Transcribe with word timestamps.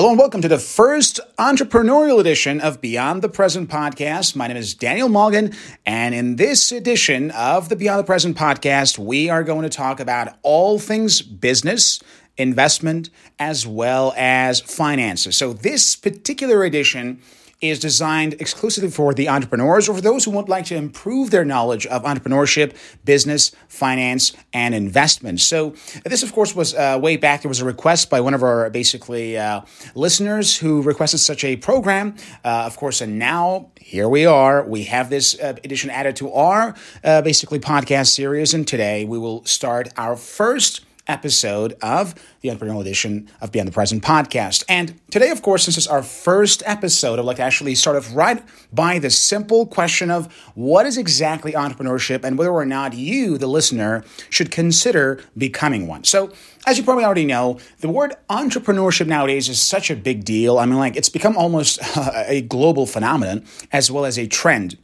Hello 0.00 0.08
and 0.08 0.18
welcome 0.18 0.40
to 0.40 0.48
the 0.48 0.58
first 0.58 1.20
entrepreneurial 1.38 2.20
edition 2.20 2.58
of 2.58 2.80
Beyond 2.80 3.20
the 3.20 3.28
Present 3.28 3.68
podcast. 3.68 4.34
My 4.34 4.46
name 4.46 4.56
is 4.56 4.72
Daniel 4.72 5.10
Mulligan, 5.10 5.52
and 5.84 6.14
in 6.14 6.36
this 6.36 6.72
edition 6.72 7.30
of 7.32 7.68
the 7.68 7.76
Beyond 7.76 7.98
the 7.98 8.04
Present 8.04 8.34
podcast, 8.34 8.96
we 8.96 9.28
are 9.28 9.44
going 9.44 9.60
to 9.60 9.68
talk 9.68 10.00
about 10.00 10.38
all 10.42 10.78
things 10.78 11.20
business, 11.20 12.00
investment, 12.38 13.10
as 13.38 13.66
well 13.66 14.14
as 14.16 14.62
finances. 14.62 15.36
So, 15.36 15.52
this 15.52 15.96
particular 15.96 16.64
edition 16.64 17.20
is 17.60 17.78
designed 17.78 18.34
exclusively 18.34 18.90
for 18.90 19.12
the 19.12 19.28
entrepreneurs 19.28 19.88
or 19.88 19.94
for 19.94 20.00
those 20.00 20.24
who 20.24 20.30
would 20.30 20.48
like 20.48 20.64
to 20.66 20.76
improve 20.76 21.30
their 21.30 21.44
knowledge 21.44 21.86
of 21.86 22.02
entrepreneurship, 22.04 22.74
business, 23.04 23.52
finance, 23.68 24.32
and 24.52 24.74
investment. 24.74 25.40
So, 25.40 25.74
this, 26.04 26.22
of 26.22 26.32
course, 26.32 26.54
was 26.54 26.74
uh, 26.74 26.98
way 27.00 27.16
back. 27.16 27.42
There 27.42 27.48
was 27.48 27.60
a 27.60 27.64
request 27.64 28.08
by 28.08 28.20
one 28.20 28.34
of 28.34 28.42
our 28.42 28.70
basically 28.70 29.36
uh, 29.36 29.62
listeners 29.94 30.56
who 30.56 30.82
requested 30.82 31.20
such 31.20 31.44
a 31.44 31.56
program. 31.56 32.16
Uh, 32.44 32.64
of 32.66 32.76
course, 32.76 33.00
and 33.00 33.18
now 33.18 33.70
here 33.80 34.08
we 34.08 34.24
are. 34.24 34.64
We 34.64 34.84
have 34.84 35.10
this 35.10 35.38
uh, 35.38 35.54
edition 35.62 35.90
added 35.90 36.16
to 36.16 36.32
our 36.32 36.74
uh, 37.04 37.22
basically 37.22 37.60
podcast 37.60 38.08
series, 38.08 38.54
and 38.54 38.66
today 38.66 39.04
we 39.04 39.18
will 39.18 39.44
start 39.44 39.88
our 39.96 40.16
first 40.16 40.86
episode 41.06 41.74
of 41.82 42.14
the 42.40 42.48
Entrepreneurial 42.48 42.80
Edition 42.80 43.28
of 43.40 43.52
Beyond 43.52 43.68
the 43.68 43.72
Present 43.72 44.02
podcast. 44.02 44.64
And 44.68 44.98
today, 45.10 45.30
of 45.30 45.42
course, 45.42 45.64
since 45.64 45.76
it's 45.76 45.86
our 45.86 46.02
first 46.02 46.62
episode, 46.66 47.18
I'd 47.18 47.24
like 47.24 47.36
to 47.36 47.42
actually 47.42 47.74
start 47.74 47.96
off 47.96 48.14
right 48.14 48.42
by 48.72 48.98
the 48.98 49.10
simple 49.10 49.66
question 49.66 50.10
of 50.10 50.32
what 50.54 50.86
is 50.86 50.96
exactly 50.96 51.52
entrepreneurship 51.52 52.24
and 52.24 52.38
whether 52.38 52.50
or 52.50 52.66
not 52.66 52.94
you, 52.94 53.38
the 53.38 53.46
listener, 53.46 54.04
should 54.28 54.50
consider 54.50 55.22
becoming 55.36 55.86
one. 55.86 56.04
So, 56.04 56.32
as 56.66 56.76
you 56.76 56.84
probably 56.84 57.04
already 57.04 57.24
know, 57.24 57.58
the 57.80 57.88
word 57.88 58.14
entrepreneurship 58.28 59.06
nowadays 59.06 59.48
is 59.48 59.60
such 59.60 59.90
a 59.90 59.96
big 59.96 60.24
deal. 60.24 60.58
I 60.58 60.66
mean, 60.66 60.76
like, 60.78 60.96
it's 60.96 61.08
become 61.08 61.36
almost 61.36 61.78
a 61.96 62.42
global 62.42 62.86
phenomenon 62.86 63.44
as 63.72 63.90
well 63.90 64.04
as 64.04 64.18
a 64.18 64.26
trend. 64.26 64.76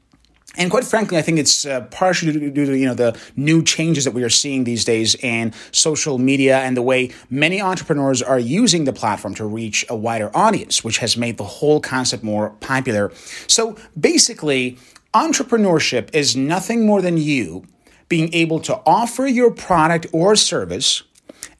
And 0.56 0.70
quite 0.70 0.84
frankly, 0.84 1.18
I 1.18 1.22
think 1.22 1.38
it's 1.38 1.66
uh, 1.66 1.82
partially 1.90 2.50
due 2.50 2.66
to 2.66 2.76
you 2.76 2.86
know 2.86 2.94
the 2.94 3.18
new 3.36 3.62
changes 3.62 4.04
that 4.04 4.12
we 4.12 4.22
are 4.24 4.30
seeing 4.30 4.64
these 4.64 4.84
days 4.84 5.14
in 5.16 5.52
social 5.70 6.18
media 6.18 6.58
and 6.58 6.76
the 6.76 6.82
way 6.82 7.10
many 7.30 7.60
entrepreneurs 7.60 8.22
are 8.22 8.38
using 8.38 8.84
the 8.84 8.92
platform 8.92 9.34
to 9.34 9.44
reach 9.44 9.84
a 9.88 9.96
wider 9.96 10.30
audience, 10.34 10.82
which 10.82 10.98
has 10.98 11.16
made 11.16 11.36
the 11.36 11.44
whole 11.44 11.80
concept 11.80 12.22
more 12.22 12.50
popular. 12.60 13.12
So 13.46 13.77
basically, 13.98 14.78
entrepreneurship 15.14 16.14
is 16.14 16.36
nothing 16.36 16.86
more 16.86 17.02
than 17.02 17.16
you 17.16 17.64
being 18.08 18.32
able 18.32 18.60
to 18.60 18.80
offer 18.86 19.27
your 19.27 19.50
product 19.50 20.06
or 20.12 20.36
service 20.36 21.02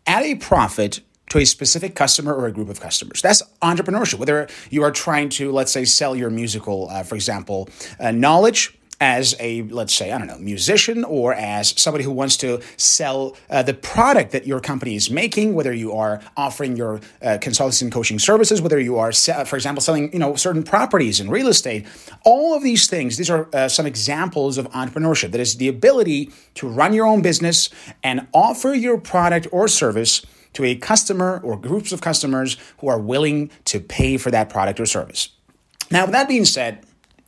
at 0.07 0.23
a 0.23 0.37
profit 0.37 1.01
to 1.31 1.39
a 1.39 1.45
specific 1.45 1.95
customer 1.95 2.33
or 2.33 2.47
a 2.47 2.53
group 2.53 2.69
of 2.69 2.81
customers. 2.81 3.21
That's 3.21 3.43
entrepreneurship. 3.63 4.19
Whether 4.19 4.49
you 4.71 4.83
are 4.85 4.93
trying 4.93 5.29
to, 5.31 5.51
let's 5.51 5.73
say, 5.73 5.85
sell 5.85 6.15
your 6.15 6.31
musical, 6.31 6.89
uh, 6.89 7.03
for 7.03 7.17
example, 7.17 7.69
uh, 7.99 8.13
knowledge 8.13 8.79
as 9.01 9.35
a 9.41 9.63
let's 9.63 9.93
say 9.93 10.13
i 10.13 10.19
don't 10.19 10.27
know 10.27 10.39
musician 10.39 11.05
or 11.05 11.35
as 11.35 11.79
somebody 11.81 12.05
who 12.05 12.11
wants 12.11 12.37
to 12.37 12.61
sell 12.77 13.37
uh, 13.51 13.63
the 13.63 13.75
product 13.75 14.33
that 14.33 14.47
your 14.47 14.61
company 14.61 14.95
is 14.95 15.11
making 15.11 15.55
whether 15.55 15.73
you 15.73 15.93
are 15.93 16.21
offering 16.37 16.77
your 16.77 16.97
uh, 17.23 17.39
consultancy 17.41 17.83
and 17.83 17.93
coaching 17.93 18.19
services 18.19 18.61
whether 18.63 18.79
you 18.81 18.97
are 18.97 19.13
for 19.13 19.57
example 19.57 19.81
selling 19.81 20.13
you 20.13 20.19
know 20.19 20.35
certain 20.35 20.63
properties 20.63 21.21
in 21.21 21.29
real 21.29 21.49
estate 21.49 21.87
all 22.25 22.55
of 22.55 22.63
these 22.63 22.87
things 22.87 23.17
these 23.17 23.31
are 23.31 23.49
uh, 23.53 23.69
some 23.69 23.87
examples 23.87 24.59
of 24.59 24.71
entrepreneurship. 24.71 25.33
That 25.33 25.41
is 25.41 25.57
the 25.57 25.69
ability 25.69 26.31
to 26.55 26.69
run 26.69 26.93
your 26.93 27.07
own 27.07 27.23
business 27.23 27.71
and 28.03 28.27
offer 28.33 28.75
your 28.75 28.99
product 28.99 29.47
or 29.53 29.69
service 29.69 30.25
to 30.55 30.65
a 30.65 30.75
customer 30.75 31.41
or 31.45 31.57
groups 31.57 31.93
of 31.93 32.01
customers 32.01 32.57
who 32.79 32.89
are 32.89 32.99
willing 32.99 33.51
to 33.67 33.81
pay 33.81 34.17
for 34.17 34.31
that 34.31 34.49
product 34.49 34.81
or 34.81 34.87
service. 34.87 35.31
Now 35.91 36.05
with 36.05 36.13
that 36.13 36.29
being 36.29 36.45
said 36.45 36.86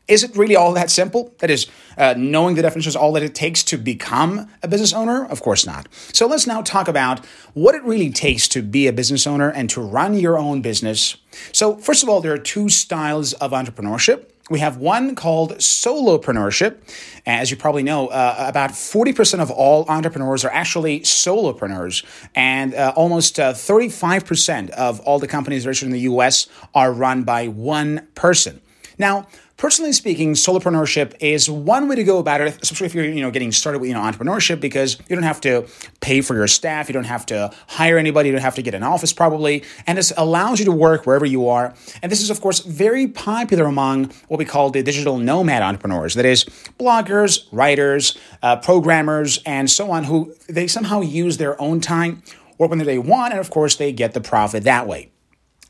is 0.09 0.25
it 0.25 0.35
really 0.37 0.57
all 0.57 0.73
that 0.73 0.91
simple? 0.91 1.35
That 1.39 1.51
is, 1.51 1.67
uh, 1.97 2.15
knowing 2.17 2.57
the 2.57 2.63
definition 2.63 2.89
is 2.89 2.97
all 2.97 3.13
that 3.13 3.23
it 3.23 3.35
takes 3.35 3.63
to 3.65 3.77
become 3.77 4.49
a 4.63 4.69
business 4.69 4.93
owner? 4.93 5.27
Of 5.27 5.43
course 5.43 5.67
not. 5.67 5.87
So 6.13 6.27
let's 6.27 6.47
now 6.47 6.63
talk 6.63 6.89
about 6.89 7.25
what 7.55 7.75
it 7.75 7.85
really 7.85 8.11
takes 8.11 8.49
to 8.49 8.63
be 8.63 8.87
a 8.87 8.93
business 8.93 9.27
owner 9.27 9.51
and 9.51 9.69
to 9.71 9.81
run 9.81 10.15
your 10.15 10.39
own 10.39 10.63
business. 10.63 11.17
So, 11.53 11.77
first 11.77 12.03
of 12.03 12.09
all, 12.09 12.21
there 12.21 12.33
are 12.33 12.39
two 12.39 12.69
styles 12.69 13.35
of 13.35 13.53
entrepreneurship. 13.53 14.25
We 14.51 14.61
have 14.61 14.79
one 14.79 15.15
called 15.15 15.57
solopreneurship. 15.57 16.79
As 17.27 17.51
you 17.51 17.59
probably 17.59 17.83
know, 17.83 18.09
uh, 18.09 18.47
about 18.49 18.71
40% 18.71 19.41
of 19.41 19.51
all 19.51 19.85
entrepreneurs 19.89 20.43
are 20.43 20.51
actually 20.51 21.01
solopreneurs, 21.01 22.03
and 22.35 22.75
uh, 22.75 22.95
almost 22.97 23.39
uh, 23.39 23.53
35% 23.53 24.71
of 24.71 25.01
all 25.01 25.19
the 25.19 25.29
companies 25.29 25.67
registered 25.67 25.89
in 25.89 25.93
the 25.93 26.01
US 26.01 26.47
are 26.75 26.93
run 26.93 27.25
by 27.25 27.49
one 27.49 28.09
person. 28.15 28.63
Now, 28.99 29.29
Personally 29.59 29.93
speaking, 29.93 30.35
solopreneurship 30.35 31.17
is 31.19 31.51
one 31.51 31.89
way 31.89 31.97
to 31.97 32.05
go 32.05 32.19
about 32.19 32.41
it, 32.41 32.57
especially 32.63 32.87
if 32.87 32.95
you're 32.95 33.05
you 33.05 33.21
know 33.21 33.33
getting 33.33 33.51
started 33.51 33.81
with 33.81 33.89
you 33.89 33.95
know 33.95 34.01
entrepreneurship, 34.01 34.61
because 34.61 34.97
you 35.09 35.17
don't 35.17 35.25
have 35.25 35.41
to 35.41 35.67
pay 36.01 36.21
for 36.21 36.37
your 36.37 36.47
staff, 36.47 36.89
you 36.89 36.93
don't 36.93 37.03
have 37.03 37.27
to 37.27 37.53
hire 37.67 37.99
anybody, 37.99 38.29
you 38.29 38.33
don't 38.33 38.41
have 38.41 38.55
to 38.55 38.63
get 38.63 38.73
an 38.73 38.85
office 38.85 39.13
probably, 39.13 39.65
and 39.89 39.99
this 39.99 40.13
allows 40.17 40.61
you 40.61 40.65
to 40.67 40.71
work 40.71 41.07
wherever 41.07 41.27
you 41.27 41.49
are. 41.49 41.75
And 42.05 42.13
this 42.13 42.23
is 42.23 42.31
of 42.31 42.41
course 42.41 42.61
very 42.61 43.09
popular 43.09 43.65
among 43.65 44.13
what 44.29 44.39
we 44.39 44.45
call 44.45 44.71
the 44.71 44.81
digital 44.81 45.19
nomad 45.19 45.61
entrepreneurs, 45.61 46.15
that 46.15 46.25
is 46.25 46.45
bloggers, 46.79 47.49
writers, 47.51 48.17
uh, 48.45 48.59
programmers, 48.59 49.41
and 49.45 49.69
so 49.69 49.91
on, 49.91 50.05
who 50.05 50.37
they 50.49 50.69
somehow 50.69 51.01
use 51.01 51.39
their 51.39 51.61
own 51.61 51.81
time, 51.81 52.23
work 52.59 52.71
when 52.71 52.79
they 52.79 52.99
want, 52.99 53.33
and 53.33 53.41
of 53.41 53.51
course 53.51 53.75
they 53.75 53.91
get 53.91 54.15
the 54.15 54.21
profit 54.21 54.63
that 54.63 54.87
way. 54.87 55.11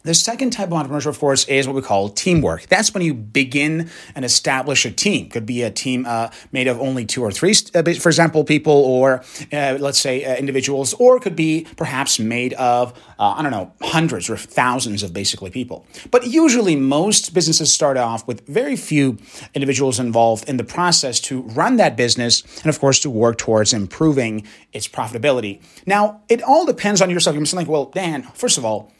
The 0.08 0.14
second 0.14 0.52
type 0.52 0.72
of 0.72 0.72
entrepreneurship, 0.72 1.08
of 1.08 1.18
course, 1.18 1.44
is 1.48 1.66
what 1.66 1.76
we 1.76 1.82
call 1.82 2.08
teamwork. 2.08 2.62
That's 2.68 2.94
when 2.94 3.02
you 3.02 3.12
begin 3.12 3.90
and 4.14 4.24
establish 4.24 4.86
a 4.86 4.90
team. 4.90 5.28
Could 5.28 5.44
be 5.44 5.62
a 5.62 5.70
team 5.70 6.06
uh, 6.08 6.30
made 6.50 6.66
of 6.66 6.80
only 6.80 7.04
two 7.04 7.22
or 7.22 7.30
three, 7.30 7.54
uh, 7.74 7.82
for 7.82 8.08
example, 8.08 8.42
people, 8.42 8.72
or 8.72 9.22
uh, 9.52 9.76
let's 9.78 10.00
say 10.00 10.24
uh, 10.24 10.34
individuals, 10.36 10.94
or 10.94 11.20
could 11.20 11.36
be 11.36 11.66
perhaps 11.76 12.18
made 12.18 12.54
of, 12.54 12.94
uh, 13.18 13.34
I 13.36 13.42
don't 13.42 13.50
know, 13.50 13.74
hundreds 13.82 14.30
or 14.30 14.38
thousands 14.38 15.02
of 15.02 15.12
basically 15.12 15.50
people. 15.50 15.86
But 16.10 16.26
usually, 16.26 16.74
most 16.74 17.34
businesses 17.34 17.70
start 17.70 17.98
off 17.98 18.26
with 18.26 18.46
very 18.46 18.76
few 18.76 19.18
individuals 19.52 20.00
involved 20.00 20.48
in 20.48 20.56
the 20.56 20.64
process 20.64 21.20
to 21.20 21.42
run 21.42 21.76
that 21.76 21.98
business 21.98 22.44
and, 22.62 22.70
of 22.70 22.80
course, 22.80 22.98
to 23.00 23.10
work 23.10 23.36
towards 23.36 23.74
improving 23.74 24.46
its 24.72 24.88
profitability. 24.88 25.60
Now, 25.84 26.22
it 26.30 26.42
all 26.42 26.64
depends 26.64 27.02
on 27.02 27.10
yourself. 27.10 27.36
You're 27.36 27.44
saying, 27.44 27.66
like, 27.66 27.70
well, 27.70 27.84
Dan, 27.84 28.22
first 28.32 28.56
of 28.56 28.64
all, 28.64 28.90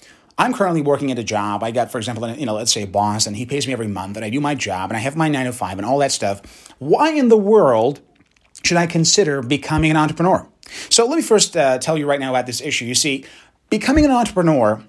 I'm 0.40 0.54
currently 0.54 0.82
working 0.82 1.10
at 1.10 1.18
a 1.18 1.24
job. 1.24 1.64
I 1.64 1.72
got, 1.72 1.90
for 1.90 1.98
example, 1.98 2.28
you 2.30 2.46
know, 2.46 2.54
let's 2.54 2.72
say 2.72 2.84
a 2.84 2.86
boss, 2.86 3.26
and 3.26 3.36
he 3.36 3.44
pays 3.44 3.66
me 3.66 3.72
every 3.72 3.88
month, 3.88 4.16
and 4.16 4.24
I 4.24 4.30
do 4.30 4.40
my 4.40 4.54
job, 4.54 4.90
and 4.90 4.96
I 4.96 5.00
have 5.00 5.16
my 5.16 5.28
nine 5.28 5.46
to 5.46 5.52
five, 5.52 5.78
and 5.78 5.84
all 5.84 5.98
that 5.98 6.12
stuff. 6.12 6.40
Why 6.78 7.10
in 7.10 7.28
the 7.28 7.36
world 7.36 8.00
should 8.62 8.76
I 8.76 8.86
consider 8.86 9.42
becoming 9.42 9.90
an 9.90 9.96
entrepreneur? 9.96 10.46
So 10.90 11.06
let 11.06 11.16
me 11.16 11.22
first 11.22 11.56
uh, 11.56 11.78
tell 11.78 11.98
you 11.98 12.06
right 12.06 12.20
now 12.20 12.30
about 12.30 12.46
this 12.46 12.60
issue. 12.60 12.84
You 12.84 12.94
see, 12.94 13.24
becoming 13.68 14.04
an 14.04 14.12
entrepreneur 14.12 14.82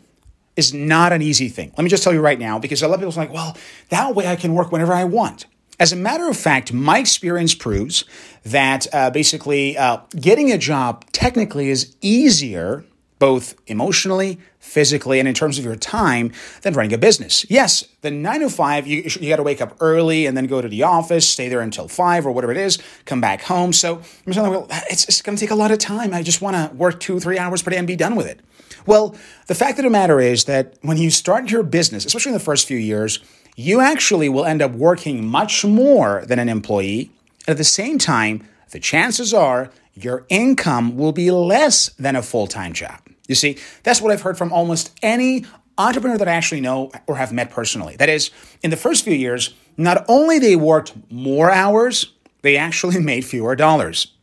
is 0.55 0.73
not 0.73 1.13
an 1.13 1.21
easy 1.21 1.49
thing. 1.49 1.71
Let 1.77 1.83
me 1.83 1.89
just 1.89 2.03
tell 2.03 2.13
you 2.13 2.21
right 2.21 2.37
now, 2.37 2.59
because 2.59 2.83
a 2.83 2.87
lot 2.87 2.95
of 2.95 2.99
people 2.99 3.13
are 3.13 3.25
like, 3.25 3.33
well, 3.33 3.57
that 3.89 4.13
way 4.13 4.27
I 4.27 4.35
can 4.35 4.53
work 4.53 4.71
whenever 4.71 4.93
I 4.93 5.05
want. 5.05 5.45
As 5.79 5.93
a 5.93 5.95
matter 5.95 6.29
of 6.29 6.35
fact, 6.35 6.73
my 6.73 6.99
experience 6.99 7.55
proves 7.55 8.03
that 8.43 8.85
uh, 8.93 9.09
basically 9.09 9.77
uh, 9.77 10.01
getting 10.15 10.51
a 10.51 10.57
job 10.57 11.05
technically 11.11 11.69
is 11.69 11.95
easier 12.01 12.83
both 13.19 13.55
emotionally, 13.67 14.39
physically, 14.59 15.19
and 15.19 15.27
in 15.27 15.33
terms 15.33 15.59
of 15.59 15.65
your 15.65 15.75
time 15.75 16.31
than 16.61 16.73
running 16.73 16.93
a 16.93 16.97
business. 16.97 17.45
Yes, 17.49 17.83
the 18.01 18.09
nine 18.09 18.39
to 18.39 18.49
five, 18.49 18.87
you, 18.87 19.03
you 19.19 19.29
got 19.29 19.35
to 19.35 19.43
wake 19.43 19.61
up 19.61 19.75
early 19.79 20.25
and 20.25 20.35
then 20.35 20.47
go 20.47 20.61
to 20.61 20.67
the 20.67 20.83
office, 20.83 21.27
stay 21.27 21.49
there 21.49 21.61
until 21.61 21.87
five 21.87 22.25
or 22.25 22.31
whatever 22.31 22.51
it 22.51 22.57
is, 22.57 22.79
come 23.05 23.21
back 23.21 23.43
home. 23.43 23.73
So 23.73 24.01
it's, 24.25 25.07
it's 25.07 25.21
going 25.21 25.37
to 25.37 25.39
take 25.39 25.51
a 25.51 25.55
lot 25.55 25.71
of 25.71 25.79
time. 25.79 26.13
I 26.13 26.23
just 26.23 26.41
want 26.41 26.55
to 26.55 26.75
work 26.75 26.99
two, 26.99 27.19
three 27.19 27.37
hours 27.37 27.61
per 27.61 27.71
day 27.71 27.77
and 27.77 27.85
be 27.85 27.95
done 27.95 28.15
with 28.15 28.25
it. 28.25 28.39
Well, 28.85 29.15
the 29.47 29.55
fact 29.55 29.77
of 29.79 29.83
the 29.83 29.89
matter 29.89 30.19
is 30.19 30.45
that 30.45 30.75
when 30.81 30.97
you 30.97 31.11
start 31.11 31.51
your 31.51 31.63
business, 31.63 32.05
especially 32.05 32.31
in 32.31 32.37
the 32.37 32.43
first 32.43 32.67
few 32.67 32.77
years, 32.77 33.19
you 33.55 33.81
actually 33.81 34.29
will 34.29 34.45
end 34.45 34.61
up 34.61 34.71
working 34.71 35.27
much 35.27 35.65
more 35.65 36.23
than 36.25 36.39
an 36.39 36.47
employee. 36.47 37.11
At 37.47 37.57
the 37.57 37.65
same 37.65 37.97
time, 37.97 38.47
the 38.71 38.79
chances 38.79 39.33
are 39.33 39.71
your 39.93 40.25
income 40.29 40.95
will 40.95 41.11
be 41.11 41.29
less 41.29 41.89
than 41.99 42.15
a 42.15 42.21
full 42.21 42.47
time 42.47 42.73
job. 42.73 43.01
You 43.29 43.35
see, 43.35 43.57
that's 43.83 44.01
what 44.01 44.11
I've 44.11 44.23
heard 44.23 44.37
from 44.37 44.51
almost 44.51 44.97
any 45.01 45.45
entrepreneur 45.77 46.17
that 46.17 46.27
I 46.27 46.33
actually 46.33 46.61
know 46.61 46.91
or 47.07 47.15
have 47.15 47.31
met 47.31 47.51
personally. 47.51 47.95
That 47.95 48.09
is, 48.09 48.31
in 48.63 48.71
the 48.71 48.75
first 48.75 49.05
few 49.05 49.13
years, 49.13 49.53
not 49.77 50.03
only 50.09 50.39
they 50.39 50.57
worked 50.57 50.93
more 51.09 51.51
hours, 51.51 52.11
they 52.41 52.57
actually 52.57 52.99
made 53.11 53.23
fewer 53.23 53.55
dollars 53.55 54.13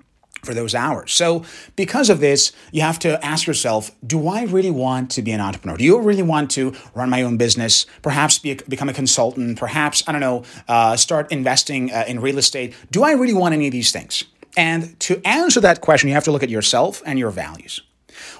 for 0.42 0.54
those 0.54 0.74
hours. 0.74 1.12
So, 1.12 1.44
because 1.76 2.10
of 2.10 2.20
this, 2.20 2.52
you 2.72 2.82
have 2.82 2.98
to 3.00 3.24
ask 3.24 3.46
yourself 3.46 3.90
do 4.06 4.28
I 4.28 4.42
really 4.42 4.70
want 4.70 5.10
to 5.12 5.22
be 5.22 5.32
an 5.32 5.40
entrepreneur? 5.40 5.76
Do 5.76 5.84
you 5.84 6.00
really 6.00 6.22
want 6.22 6.50
to 6.52 6.74
run 6.94 7.08
my 7.08 7.22
own 7.22 7.36
business? 7.36 7.86
Perhaps 8.02 8.40
be 8.40 8.52
a, 8.52 8.56
become 8.68 8.88
a 8.88 8.92
consultant? 8.92 9.58
Perhaps, 9.58 10.04
I 10.06 10.12
don't 10.12 10.20
know, 10.20 10.44
uh, 10.68 10.96
start 10.96 11.30
investing 11.32 11.92
uh, 11.92 12.04
in 12.06 12.20
real 12.20 12.38
estate? 12.38 12.74
Do 12.90 13.02
I 13.04 13.12
really 13.12 13.34
want 13.34 13.54
any 13.54 13.66
of 13.66 13.72
these 13.72 13.92
things? 13.92 14.24
And 14.56 14.98
to 15.00 15.20
answer 15.24 15.60
that 15.60 15.80
question, 15.80 16.08
you 16.08 16.14
have 16.14 16.24
to 16.24 16.32
look 16.32 16.42
at 16.42 16.50
yourself 16.50 17.02
and 17.04 17.18
your 17.18 17.30
values. 17.30 17.82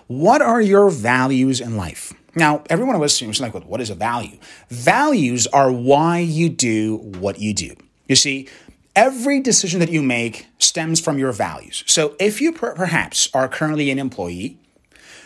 What 0.06 0.43
are 0.43 0.61
your 0.61 0.90
values 0.90 1.61
in 1.61 1.76
life? 1.76 2.12
Now, 2.34 2.62
every 2.69 2.84
one 2.84 2.94
of 2.94 3.02
us 3.02 3.14
seems 3.14 3.40
like, 3.40 3.55
what 3.55 3.81
is 3.81 3.90
a 3.90 3.94
value? 3.94 4.38
Values 4.69 5.46
are 5.46 5.73
why 5.73 6.19
you 6.19 6.49
do 6.49 6.96
what 6.96 7.38
you 7.38 7.55
do. 7.55 7.75
You 8.08 8.17
see, 8.17 8.49
every 8.94 9.40
decision 9.40 9.81
that 9.81 9.90
you 9.90 10.02
make 10.02 10.46
stems 10.58 11.00
from 11.00 11.19
your 11.19 11.32
values. 11.32 11.82
So 11.87 12.14
if 12.20 12.40
you 12.40 12.52
per- 12.52 12.75
perhaps 12.75 13.28
are 13.32 13.49
currently 13.49 13.90
an 13.90 13.99
employee, 13.99 14.58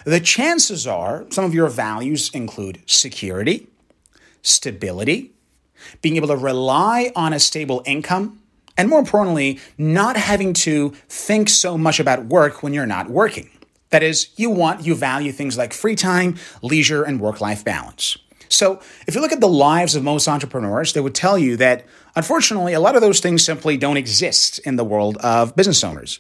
the 0.05 0.21
chances 0.21 0.87
are 0.87 1.27
some 1.31 1.45
of 1.45 1.53
your 1.53 1.69
values 1.69 2.31
include 2.33 2.83
security, 2.87 3.69
stability, 4.43 5.33
being 6.03 6.17
able 6.17 6.29
to 6.29 6.37
rely 6.37 7.13
on 7.17 7.33
a 7.33 7.41
stable 7.41 7.83
income, 7.85 8.41
and 8.77 8.89
more 8.89 8.99
importantly, 8.99 9.59
not 9.77 10.17
having 10.17 10.53
to 10.53 10.91
think 11.09 11.49
so 11.49 11.77
much 11.77 12.01
about 12.01 12.27
work 12.27 12.63
when 12.63 12.73
you're 12.73 12.87
not 12.87 13.11
working. 13.11 13.51
That 13.91 14.03
is, 14.03 14.29
you 14.37 14.51
want, 14.51 14.87
you 14.87 14.95
value 14.95 15.33
things 15.33 15.59
like 15.59 15.73
free 15.73 15.97
time, 15.97 16.37
leisure, 16.63 17.03
and 17.03 17.21
work 17.21 17.41
life 17.41 17.65
balance. 17.65 18.17
So, 18.49 18.81
if 19.07 19.15
you 19.15 19.21
look 19.21 19.33
at 19.33 19.41
the 19.41 19.49
lives 19.49 19.95
of 19.95 20.03
most 20.03 20.27
entrepreneurs, 20.27 20.93
they 20.93 21.01
would 21.01 21.15
tell 21.15 21.39
you 21.39 21.57
that 21.59 21.87
unfortunately, 22.17 22.73
a 22.73 22.81
lot 22.81 22.97
of 22.97 23.01
those 23.01 23.21
things 23.21 23.45
simply 23.45 23.77
don't 23.77 23.97
exist 23.97 24.59
in 24.61 24.77
the 24.77 24.85
world 24.85 25.17
of 25.19 25.55
business 25.55 25.85
owners. 25.85 26.19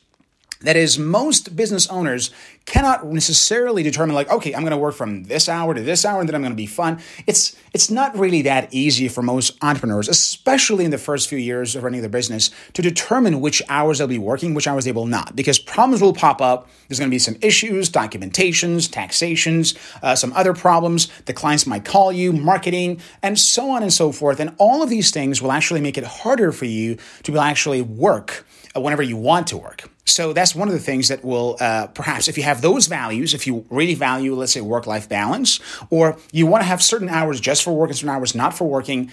That 0.62 0.76
is, 0.76 0.98
most 0.98 1.56
business 1.56 1.88
owners 1.88 2.30
cannot 2.66 3.06
necessarily 3.06 3.82
determine, 3.82 4.14
like, 4.14 4.30
okay, 4.30 4.54
I'm 4.54 4.60
going 4.60 4.72
to 4.72 4.76
work 4.76 4.94
from 4.94 5.24
this 5.24 5.48
hour 5.48 5.72
to 5.72 5.80
this 5.80 6.04
hour, 6.04 6.20
and 6.20 6.28
then 6.28 6.34
I'm 6.34 6.42
going 6.42 6.52
to 6.52 6.56
be 6.56 6.66
fun. 6.66 7.00
It's 7.26 7.56
it's 7.72 7.90
not 7.90 8.14
really 8.16 8.42
that 8.42 8.72
easy 8.74 9.08
for 9.08 9.22
most 9.22 9.56
entrepreneurs, 9.62 10.06
especially 10.06 10.84
in 10.84 10.90
the 10.90 10.98
first 10.98 11.28
few 11.28 11.38
years 11.38 11.76
of 11.76 11.82
running 11.82 12.02
their 12.02 12.10
business, 12.10 12.50
to 12.74 12.82
determine 12.82 13.40
which 13.40 13.62
hours 13.70 13.98
they'll 13.98 14.06
be 14.06 14.18
working, 14.18 14.52
which 14.52 14.68
hours 14.68 14.84
they 14.84 14.92
will 14.92 15.06
not, 15.06 15.34
because 15.34 15.58
problems 15.58 16.02
will 16.02 16.12
pop 16.12 16.42
up. 16.42 16.68
There's 16.88 16.98
going 16.98 17.10
to 17.10 17.14
be 17.14 17.18
some 17.18 17.36
issues, 17.40 17.88
documentations, 17.88 18.90
taxations, 18.90 19.78
uh, 20.02 20.14
some 20.14 20.32
other 20.34 20.52
problems. 20.52 21.08
The 21.24 21.32
clients 21.32 21.66
might 21.66 21.86
call 21.86 22.12
you, 22.12 22.34
marketing, 22.34 23.00
and 23.22 23.38
so 23.38 23.70
on 23.70 23.82
and 23.82 23.92
so 23.92 24.12
forth. 24.12 24.40
And 24.40 24.54
all 24.58 24.82
of 24.82 24.90
these 24.90 25.10
things 25.10 25.40
will 25.40 25.52
actually 25.52 25.80
make 25.80 25.96
it 25.96 26.04
harder 26.04 26.52
for 26.52 26.66
you 26.66 26.98
to 27.22 27.38
actually 27.38 27.80
work 27.80 28.44
whenever 28.74 29.02
you 29.02 29.16
want 29.16 29.48
to 29.48 29.56
work. 29.56 29.90
So 30.04 30.32
that's 30.32 30.54
one 30.54 30.68
of 30.68 30.74
the 30.74 30.80
things 30.80 31.08
that 31.08 31.24
will 31.24 31.56
uh, 31.60 31.88
perhaps, 31.88 32.28
if 32.28 32.36
you 32.36 32.44
have 32.44 32.62
those 32.62 32.86
values, 32.86 33.34
if 33.34 33.46
you 33.46 33.64
really 33.70 33.94
value, 33.94 34.34
let's 34.34 34.52
say, 34.52 34.60
work 34.60 34.86
life 34.86 35.08
balance, 35.08 35.60
or 35.90 36.16
you 36.32 36.46
want 36.46 36.62
to 36.62 36.66
have 36.66 36.82
certain 36.82 37.08
hours 37.08 37.40
just 37.40 37.62
for 37.62 37.74
work 37.74 37.90
and 37.90 37.96
certain 37.96 38.14
hours 38.14 38.34
not 38.34 38.56
for 38.56 38.68
working, 38.68 39.10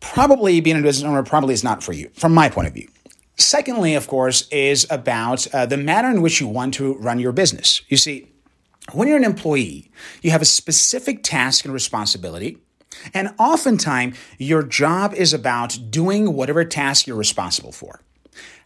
probably 0.00 0.60
being 0.60 0.78
a 0.78 0.82
business 0.82 1.08
owner 1.08 1.22
probably 1.22 1.54
is 1.54 1.62
not 1.62 1.82
for 1.82 1.92
you, 1.92 2.10
from 2.14 2.32
my 2.32 2.48
point 2.48 2.68
of 2.68 2.74
view. 2.74 2.88
Secondly, 3.36 3.94
of 3.94 4.06
course, 4.06 4.48
is 4.48 4.86
about 4.90 5.46
uh, 5.54 5.66
the 5.66 5.76
manner 5.76 6.10
in 6.10 6.20
which 6.20 6.40
you 6.40 6.48
want 6.48 6.74
to 6.74 6.94
run 6.96 7.18
your 7.18 7.32
business. 7.32 7.82
You 7.88 7.96
see, 7.96 8.28
when 8.92 9.08
you're 9.08 9.16
an 9.16 9.24
employee, 9.24 9.90
you 10.22 10.30
have 10.30 10.42
a 10.42 10.46
specific 10.46 11.22
task 11.22 11.64
and 11.64 11.72
responsibility. 11.72 12.58
And 13.14 13.34
oftentimes, 13.38 14.16
your 14.38 14.62
job 14.62 15.14
is 15.14 15.32
about 15.32 15.78
doing 15.90 16.34
whatever 16.34 16.64
task 16.64 17.06
you're 17.06 17.16
responsible 17.16 17.72
for. 17.72 18.00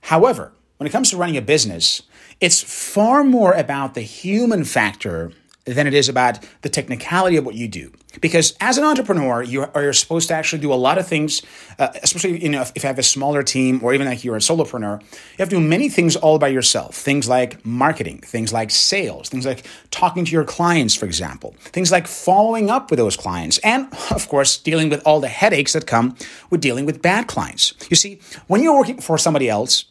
However, 0.04 0.52
when 0.76 0.86
it 0.86 0.90
comes 0.90 1.10
to 1.10 1.16
running 1.16 1.38
a 1.38 1.42
business, 1.42 2.02
it's 2.40 2.62
far 2.62 3.24
more 3.24 3.52
about 3.52 3.94
the 3.94 4.02
human 4.02 4.64
factor 4.64 5.32
than 5.64 5.86
it 5.86 5.94
is 5.94 6.08
about 6.08 6.38
the 6.60 6.68
technicality 6.68 7.36
of 7.36 7.46
what 7.46 7.54
you 7.54 7.68
do. 7.68 7.90
Because 8.20 8.54
as 8.60 8.76
an 8.78 8.84
entrepreneur, 8.84 9.42
you 9.42 9.62
are 9.62 9.92
supposed 9.92 10.28
to 10.28 10.34
actually 10.34 10.60
do 10.60 10.72
a 10.72 10.76
lot 10.76 10.98
of 10.98 11.08
things, 11.08 11.42
uh, 11.78 11.88
especially 12.02 12.42
you 12.42 12.50
know, 12.50 12.60
if, 12.60 12.70
if 12.74 12.82
you 12.82 12.86
have 12.86 12.98
a 12.98 13.02
smaller 13.02 13.42
team 13.42 13.80
or 13.82 13.94
even 13.94 14.06
like 14.06 14.24
you're 14.24 14.36
a 14.36 14.40
solopreneur, 14.40 15.00
you 15.00 15.38
have 15.38 15.48
to 15.48 15.56
do 15.56 15.60
many 15.60 15.88
things 15.88 16.16
all 16.16 16.38
by 16.38 16.48
yourself. 16.48 16.94
Things 16.94 17.28
like 17.28 17.64
marketing, 17.64 18.18
things 18.18 18.52
like 18.52 18.70
sales, 18.70 19.30
things 19.30 19.46
like 19.46 19.66
talking 19.90 20.24
to 20.24 20.32
your 20.32 20.44
clients, 20.44 20.94
for 20.94 21.06
example, 21.06 21.54
things 21.58 21.90
like 21.90 22.06
following 22.06 22.70
up 22.70 22.90
with 22.90 22.98
those 22.98 23.16
clients, 23.16 23.58
and 23.58 23.88
of 24.10 24.28
course, 24.28 24.58
dealing 24.58 24.90
with 24.90 25.02
all 25.06 25.20
the 25.20 25.28
headaches 25.28 25.72
that 25.72 25.86
come 25.86 26.14
with 26.50 26.60
dealing 26.60 26.84
with 26.84 27.00
bad 27.00 27.26
clients. 27.26 27.72
You 27.88 27.96
see, 27.96 28.20
when 28.46 28.62
you're 28.62 28.76
working 28.76 29.00
for 29.00 29.18
somebody 29.18 29.48
else, 29.48 29.86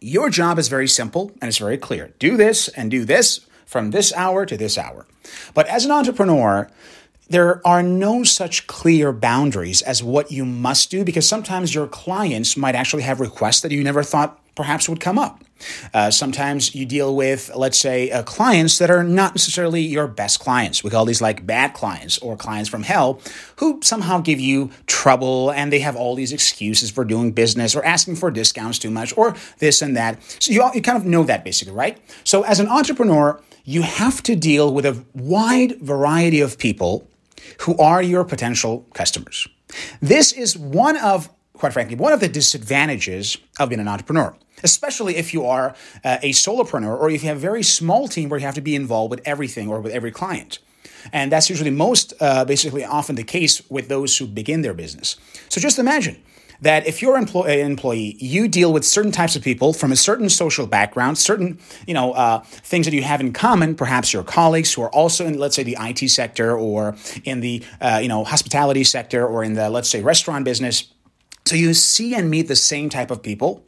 your 0.00 0.30
job 0.30 0.58
is 0.58 0.68
very 0.68 0.88
simple 0.88 1.32
and 1.40 1.48
it's 1.48 1.58
very 1.58 1.78
clear. 1.78 2.12
Do 2.18 2.36
this 2.36 2.68
and 2.68 2.90
do 2.90 3.04
this 3.04 3.40
from 3.66 3.90
this 3.90 4.12
hour 4.14 4.46
to 4.46 4.56
this 4.56 4.78
hour. 4.78 5.06
But 5.54 5.66
as 5.66 5.84
an 5.84 5.90
entrepreneur, 5.90 6.70
there 7.28 7.66
are 7.66 7.82
no 7.82 8.24
such 8.24 8.66
clear 8.66 9.12
boundaries 9.12 9.82
as 9.82 10.02
what 10.02 10.32
you 10.32 10.44
must 10.44 10.90
do 10.90 11.04
because 11.04 11.28
sometimes 11.28 11.74
your 11.74 11.86
clients 11.86 12.56
might 12.56 12.74
actually 12.74 13.02
have 13.02 13.20
requests 13.20 13.60
that 13.60 13.72
you 13.72 13.84
never 13.84 14.02
thought 14.02 14.40
perhaps 14.54 14.88
would 14.88 15.00
come 15.00 15.18
up. 15.18 15.44
Uh, 15.92 16.10
sometimes 16.10 16.74
you 16.74 16.86
deal 16.86 17.14
with, 17.14 17.50
let's 17.54 17.78
say, 17.78 18.10
uh, 18.10 18.22
clients 18.22 18.78
that 18.78 18.90
are 18.90 19.02
not 19.02 19.34
necessarily 19.34 19.80
your 19.80 20.06
best 20.06 20.40
clients. 20.40 20.84
We 20.84 20.90
call 20.90 21.04
these 21.04 21.20
like 21.20 21.46
bad 21.46 21.74
clients 21.74 22.18
or 22.18 22.36
clients 22.36 22.68
from 22.68 22.82
hell 22.82 23.20
who 23.56 23.80
somehow 23.82 24.20
give 24.20 24.40
you 24.40 24.70
trouble 24.86 25.50
and 25.50 25.72
they 25.72 25.80
have 25.80 25.96
all 25.96 26.14
these 26.14 26.32
excuses 26.32 26.90
for 26.90 27.04
doing 27.04 27.32
business 27.32 27.74
or 27.74 27.84
asking 27.84 28.16
for 28.16 28.30
discounts 28.30 28.78
too 28.78 28.90
much 28.90 29.16
or 29.16 29.34
this 29.58 29.82
and 29.82 29.96
that. 29.96 30.22
So 30.40 30.52
you, 30.52 30.62
all, 30.62 30.72
you 30.74 30.82
kind 30.82 30.98
of 30.98 31.04
know 31.04 31.24
that 31.24 31.44
basically, 31.44 31.74
right? 31.74 31.98
So 32.24 32.42
as 32.42 32.60
an 32.60 32.68
entrepreneur, 32.68 33.40
you 33.64 33.82
have 33.82 34.22
to 34.22 34.34
deal 34.34 34.72
with 34.72 34.86
a 34.86 35.04
wide 35.14 35.80
variety 35.80 36.40
of 36.40 36.58
people 36.58 37.08
who 37.60 37.76
are 37.78 38.02
your 38.02 38.24
potential 38.24 38.86
customers. 38.94 39.46
This 40.00 40.32
is 40.32 40.56
one 40.56 40.96
of, 40.96 41.28
quite 41.58 41.72
frankly, 41.72 41.96
one 41.96 42.12
of 42.12 42.20
the 42.20 42.28
disadvantages 42.28 43.36
of 43.58 43.68
being 43.68 43.80
an 43.80 43.88
entrepreneur 43.88 44.34
especially 44.62 45.16
if 45.16 45.32
you 45.32 45.46
are 45.46 45.74
uh, 46.04 46.18
a 46.22 46.32
solopreneur 46.32 46.98
or 46.98 47.10
if 47.10 47.22
you 47.22 47.28
have 47.28 47.36
a 47.36 47.40
very 47.40 47.62
small 47.62 48.08
team 48.08 48.28
where 48.28 48.40
you 48.40 48.46
have 48.46 48.56
to 48.56 48.60
be 48.60 48.74
involved 48.74 49.10
with 49.10 49.20
everything 49.24 49.68
or 49.68 49.80
with 49.80 49.92
every 49.92 50.10
client. 50.10 50.58
And 51.12 51.30
that's 51.30 51.48
usually 51.48 51.70
most, 51.70 52.12
uh, 52.20 52.44
basically, 52.44 52.84
often 52.84 53.14
the 53.14 53.24
case 53.24 53.62
with 53.70 53.88
those 53.88 54.18
who 54.18 54.26
begin 54.26 54.62
their 54.62 54.74
business. 54.74 55.16
So 55.48 55.60
just 55.60 55.78
imagine 55.78 56.20
that 56.60 56.86
if 56.86 57.00
you're 57.00 57.16
an 57.16 57.28
employee, 57.46 58.16
you 58.18 58.48
deal 58.48 58.72
with 58.72 58.84
certain 58.84 59.12
types 59.12 59.36
of 59.36 59.42
people 59.42 59.72
from 59.72 59.92
a 59.92 59.96
certain 59.96 60.28
social 60.28 60.66
background, 60.66 61.16
certain 61.16 61.58
you 61.86 61.94
know 61.94 62.12
uh, 62.12 62.40
things 62.40 62.86
that 62.86 62.94
you 62.94 63.02
have 63.02 63.20
in 63.20 63.32
common. 63.32 63.74
Perhaps 63.74 64.12
your 64.12 64.24
colleagues 64.24 64.74
who 64.74 64.82
are 64.82 64.90
also 64.90 65.24
in, 65.24 65.38
let's 65.38 65.54
say, 65.54 65.62
the 65.62 65.76
IT 65.78 66.08
sector 66.10 66.56
or 66.56 66.96
in 67.24 67.40
the 67.40 67.62
uh, 67.80 68.00
you 68.02 68.08
know 68.08 68.24
hospitality 68.24 68.84
sector 68.84 69.26
or 69.26 69.44
in 69.44 69.54
the 69.54 69.70
let's 69.70 69.88
say 69.88 70.02
restaurant 70.02 70.44
business. 70.44 70.92
So 71.48 71.56
you 71.56 71.72
see 71.72 72.14
and 72.14 72.28
meet 72.28 72.46
the 72.46 72.56
same 72.56 72.90
type 72.90 73.10
of 73.10 73.22
people 73.22 73.64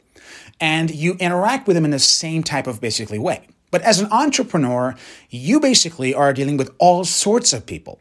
and 0.59 0.93
you 0.93 1.15
interact 1.19 1.65
with 1.65 1.75
them 1.75 1.83
in 1.83 1.91
the 1.91 1.99
same 1.99 2.43
type 2.43 2.67
of 2.67 2.79
basically 2.79 3.17
way. 3.17 3.47
But 3.71 3.81
as 3.81 3.99
an 3.99 4.11
entrepreneur, 4.11 4.95
you 5.29 5.59
basically 5.59 6.13
are 6.13 6.31
dealing 6.31 6.57
with 6.57 6.69
all 6.77 7.03
sorts 7.03 7.53
of 7.53 7.65
people. 7.65 7.99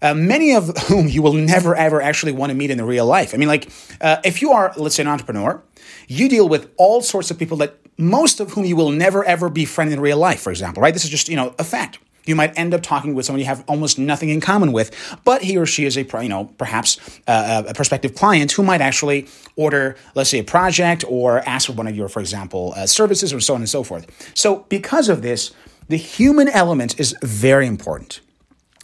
Uh, 0.00 0.14
many 0.14 0.54
of 0.54 0.76
whom 0.88 1.08
you 1.08 1.20
will 1.20 1.34
never 1.34 1.74
ever 1.74 2.00
actually 2.00 2.32
want 2.32 2.50
to 2.50 2.56
meet 2.56 2.70
in 2.70 2.78
the 2.78 2.84
real 2.84 3.04
life. 3.04 3.34
I 3.34 3.36
mean, 3.36 3.48
like, 3.48 3.70
uh, 4.00 4.16
if 4.24 4.40
you 4.40 4.52
are, 4.52 4.72
let's 4.76 4.94
say, 4.94 5.02
an 5.02 5.08
entrepreneur, 5.08 5.62
you 6.08 6.28
deal 6.28 6.48
with 6.48 6.70
all 6.78 7.02
sorts 7.02 7.30
of 7.30 7.38
people 7.38 7.56
that 7.58 7.76
most 7.98 8.40
of 8.40 8.52
whom 8.52 8.64
you 8.64 8.76
will 8.76 8.90
never 8.90 9.24
ever 9.24 9.50
be 9.50 9.64
friend 9.64 9.92
in 9.92 10.00
real 10.00 10.18
life, 10.18 10.40
for 10.40 10.50
example, 10.50 10.82
right? 10.82 10.94
This 10.94 11.04
is 11.04 11.10
just, 11.10 11.28
you 11.28 11.36
know, 11.36 11.54
a 11.58 11.64
fact. 11.64 11.98
You 12.24 12.36
might 12.36 12.56
end 12.56 12.72
up 12.72 12.82
talking 12.82 13.14
with 13.14 13.26
someone 13.26 13.40
you 13.40 13.46
have 13.46 13.64
almost 13.66 13.98
nothing 13.98 14.28
in 14.28 14.40
common 14.40 14.72
with, 14.72 14.90
but 15.24 15.42
he 15.42 15.56
or 15.56 15.66
she 15.66 15.84
is 15.84 15.96
a, 15.96 16.02
you 16.02 16.28
know, 16.28 16.44
perhaps 16.56 16.98
uh, 17.26 17.64
a 17.66 17.74
prospective 17.74 18.14
client 18.14 18.52
who 18.52 18.62
might 18.62 18.80
actually 18.80 19.26
order, 19.56 19.96
let's 20.14 20.30
say, 20.30 20.38
a 20.38 20.44
project 20.44 21.04
or 21.08 21.40
ask 21.48 21.66
for 21.66 21.72
one 21.72 21.86
of 21.86 21.96
your, 21.96 22.08
for 22.08 22.20
example, 22.20 22.74
uh, 22.76 22.86
services 22.86 23.32
or 23.32 23.40
so 23.40 23.54
on 23.54 23.60
and 23.60 23.68
so 23.68 23.82
forth. 23.82 24.06
So, 24.34 24.66
because 24.68 25.08
of 25.08 25.22
this, 25.22 25.52
the 25.88 25.96
human 25.96 26.48
element 26.48 26.98
is 27.00 27.14
very 27.22 27.66
important. 27.66 28.20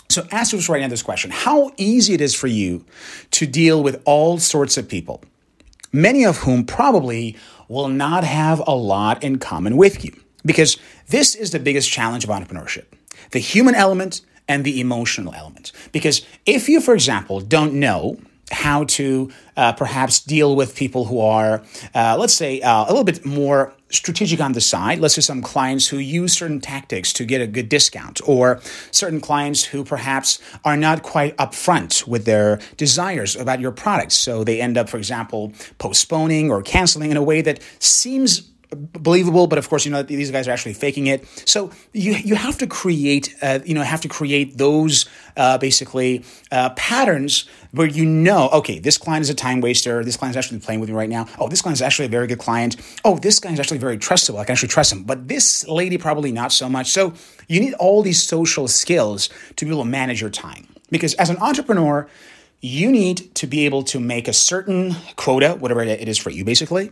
So, 0.09 0.27
ask 0.33 0.53
yourself 0.53 0.71
right 0.71 0.83
now 0.83 0.89
this 0.89 1.03
question 1.03 1.31
How 1.31 1.71
easy 1.77 2.15
it 2.15 2.21
is 2.21 2.35
for 2.35 2.49
you 2.49 2.85
to 3.33 3.47
deal 3.47 3.83
with 3.83 4.03
all 4.05 4.39
sorts 4.39 4.77
of 4.77 4.89
people, 4.89 5.23
many 5.93 6.25
of 6.25 6.39
whom 6.39 6.65
probably 6.65 7.37
will 7.69 7.89
not 7.89 8.25
have 8.25 8.61
a 8.67 8.75
lot 8.75 9.23
in 9.23 9.39
common 9.39 9.77
with 9.77 10.05
you? 10.05 10.13
Because 10.45 10.77
this 11.09 11.35
is 11.35 11.51
the 11.53 11.59
biggest 11.59 11.91
challenge 11.91 12.25
of 12.25 12.31
entrepreneurship 12.31 12.87
the 13.31 13.39
human 13.39 13.75
element 13.75 14.23
and 14.47 14.65
the 14.65 14.81
emotional 14.81 15.35
element. 15.35 15.73
Because 15.93 16.23
if 16.47 16.69
you, 16.69 16.81
for 16.81 16.95
example, 16.95 17.41
don't 17.41 17.75
know 17.75 18.19
how 18.51 18.85
to 18.85 19.31
uh, 19.57 19.73
perhaps 19.73 20.21
deal 20.21 20.57
with 20.57 20.75
people 20.75 21.05
who 21.05 21.21
are, 21.21 21.63
uh, 21.95 22.17
let's 22.19 22.33
say, 22.33 22.61
uh, 22.63 22.85
a 22.85 22.89
little 22.89 23.05
bit 23.05 23.25
more 23.27 23.75
strategic 23.91 24.41
on 24.41 24.53
the 24.53 24.61
side. 24.61 25.01
Let's 25.01 25.15
say 25.15 25.21
some 25.21 25.43
clients 25.43 25.89
who 25.89 25.99
use 25.99 26.33
certain 26.33 26.61
tactics 26.61 27.13
to 27.15 27.25
get 27.25 27.41
a 27.41 27.47
good 27.47 27.69
discount, 27.69 28.21
or 28.27 28.61
certain 28.91 29.21
clients 29.21 29.65
who 29.65 29.85
perhaps 29.85 30.41
are 30.65 30.77
not 30.77 31.03
quite 31.03 31.37
upfront 31.37 32.07
with 32.07 32.25
their 32.25 32.59
desires 32.77 33.37
about 33.37 33.61
your 33.61 33.73
products. 33.73 34.15
So 34.15 34.45
they 34.45 34.61
end 34.61 34.77
up, 34.77 34.89
for 34.89 34.97
example, 34.97 35.53
postponing 35.79 36.51
or 36.51 36.63
canceling 36.63 37.11
in 37.11 37.17
a 37.17 37.23
way 37.23 37.41
that 37.43 37.61
seems 37.79 38.51
believable, 38.71 39.47
but 39.47 39.59
of 39.59 39.69
course, 39.69 39.85
you 39.85 39.91
know, 39.91 40.03
these 40.03 40.31
guys 40.31 40.47
are 40.49 40.51
actually 40.51 40.75
faking 40.75 41.07
it. 41.07 41.27
So 41.47 41.71
you, 41.93 42.13
you 42.13 42.35
have 42.35 42.59
to 42.59 42.67
create, 42.67 43.35
uh, 43.43 43.61
you 43.65 43.75
know, 43.75 43.83
have 43.83 44.01
to 44.03 44.09
create 44.09 44.59
those 44.59 45.07
uh, 45.37 45.59
basically 45.59 46.25
uh, 46.51 46.71
patterns 46.71 47.49
where 47.73 47.87
you 47.87 48.05
know, 48.05 48.49
okay, 48.51 48.79
this 48.79 48.99
client 48.99 49.23
is 49.23 49.31
a 49.31 49.35
time 49.35 49.61
waster. 49.61 50.05
This 50.05 50.17
client 50.17 50.35
is 50.35 50.37
actually 50.37 50.61
playing 50.61 50.81
with 50.81 50.89
me 50.89 50.95
right 50.95 51.09
now. 51.09 51.27
Oh, 51.39 51.49
this 51.49 51.63
client 51.63 51.79
is 51.79 51.83
actually 51.83 52.07
a 52.07 52.11
very 52.11 52.27
good 52.27 52.39
client. 52.39 52.77
Oh, 53.05 53.19
this 53.19 53.41
guy 53.41 53.53
is 53.53 53.61
actually 53.61 53.79
very 53.79 53.99
trustable. 53.99 54.39
I 54.39 54.45
can 54.45 54.53
actually 54.53 54.69
trust 54.69 54.93
him. 54.93 55.05
But 55.05 55.29
this 55.29 55.67
lady 55.67 55.99
probably 55.99 56.33
not 56.33 56.53
so 56.53 56.69
much. 56.69 56.91
So 56.91 57.15
you 57.47 57.61
need 57.61 57.75
all 57.75 58.03
these 58.03 58.23
social 58.23 58.69
skills 58.69 59.29
to 59.57 59.65
be 59.65 59.71
able 59.71 59.83
to 59.83 59.89
manage 59.89 60.21
your 60.21 60.31
time. 60.31 60.67
Because 60.91 61.15
as 61.15 61.31
an 61.31 61.37
entrepreneur, 61.39 62.09
you 62.61 62.91
need 62.91 63.35
to 63.37 63.47
be 63.47 63.67
able 63.67 63.83
to 63.85 64.01
make 64.01 64.27
a 64.27 64.33
certain 64.33 64.97
quota, 65.17 65.55
whatever 65.55 65.83
it 65.83 66.09
is 66.09 66.19
for 66.19 66.31
you, 66.31 66.45
basically 66.45 66.91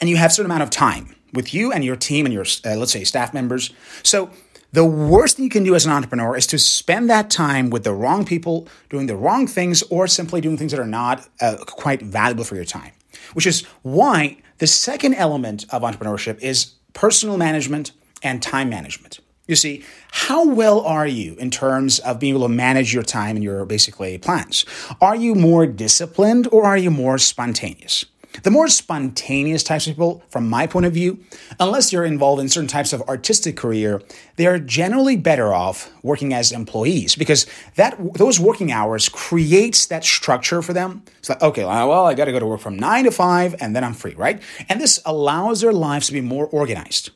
and 0.00 0.08
you 0.08 0.16
have 0.16 0.30
a 0.30 0.34
certain 0.34 0.50
amount 0.50 0.62
of 0.62 0.70
time 0.70 1.14
with 1.32 1.54
you 1.54 1.72
and 1.72 1.84
your 1.84 1.96
team 1.96 2.26
and 2.26 2.32
your, 2.32 2.44
uh, 2.64 2.76
let's 2.76 2.92
say, 2.92 3.04
staff 3.04 3.32
members. 3.32 3.70
So 4.02 4.30
the 4.72 4.84
worst 4.84 5.36
thing 5.36 5.44
you 5.44 5.50
can 5.50 5.64
do 5.64 5.74
as 5.74 5.84
an 5.84 5.92
entrepreneur 5.92 6.36
is 6.36 6.46
to 6.48 6.58
spend 6.58 7.10
that 7.10 7.30
time 7.30 7.70
with 7.70 7.84
the 7.84 7.92
wrong 7.92 8.24
people, 8.24 8.68
doing 8.88 9.06
the 9.06 9.16
wrong 9.16 9.46
things, 9.46 9.82
or 9.84 10.06
simply 10.06 10.40
doing 10.40 10.56
things 10.56 10.70
that 10.72 10.80
are 10.80 10.86
not 10.86 11.28
uh, 11.40 11.56
quite 11.66 12.02
valuable 12.02 12.44
for 12.44 12.54
your 12.54 12.64
time. 12.64 12.92
Which 13.32 13.46
is 13.46 13.62
why 13.82 14.38
the 14.58 14.66
second 14.66 15.14
element 15.14 15.66
of 15.70 15.82
entrepreneurship 15.82 16.38
is 16.40 16.74
personal 16.92 17.36
management 17.36 17.92
and 18.22 18.42
time 18.42 18.68
management. 18.68 19.20
You 19.46 19.56
see, 19.56 19.84
how 20.12 20.46
well 20.46 20.80
are 20.80 21.06
you 21.06 21.34
in 21.34 21.50
terms 21.50 21.98
of 21.98 22.20
being 22.20 22.34
able 22.34 22.46
to 22.46 22.52
manage 22.52 22.94
your 22.94 23.02
time 23.02 23.34
and 23.34 23.42
your 23.42 23.64
basically 23.64 24.16
plans? 24.18 24.64
Are 25.00 25.16
you 25.16 25.34
more 25.34 25.66
disciplined 25.66 26.46
or 26.52 26.64
are 26.64 26.76
you 26.76 26.92
more 26.92 27.18
spontaneous? 27.18 28.04
The 28.42 28.50
more 28.50 28.68
spontaneous 28.68 29.62
types 29.62 29.86
of 29.86 29.94
people, 29.94 30.22
from 30.28 30.48
my 30.48 30.66
point 30.66 30.86
of 30.86 30.92
view, 30.92 31.18
unless 31.58 31.92
you're 31.92 32.04
involved 32.04 32.40
in 32.40 32.48
certain 32.48 32.68
types 32.68 32.92
of 32.92 33.02
artistic 33.02 33.56
career, 33.56 34.02
they 34.36 34.46
are 34.46 34.58
generally 34.58 35.16
better 35.16 35.52
off 35.52 35.90
working 36.02 36.32
as 36.32 36.52
employees 36.52 37.14
because 37.16 37.46
that 37.76 37.98
those 38.14 38.40
working 38.40 38.72
hours 38.72 39.08
creates 39.08 39.86
that 39.86 40.04
structure 40.04 40.62
for 40.62 40.72
them. 40.72 41.02
It's 41.18 41.28
like, 41.28 41.42
okay, 41.42 41.64
well, 41.64 42.06
I 42.06 42.14
got 42.14 42.26
to 42.26 42.32
go 42.32 42.38
to 42.38 42.46
work 42.46 42.60
from 42.60 42.78
nine 42.78 43.04
to 43.04 43.10
five, 43.10 43.54
and 43.60 43.74
then 43.76 43.84
I'm 43.84 43.94
free, 43.94 44.14
right? 44.14 44.40
And 44.68 44.80
this 44.80 45.00
allows 45.04 45.60
their 45.60 45.72
lives 45.72 46.06
to 46.06 46.12
be 46.12 46.20
more 46.20 46.46
organized. 46.46 47.10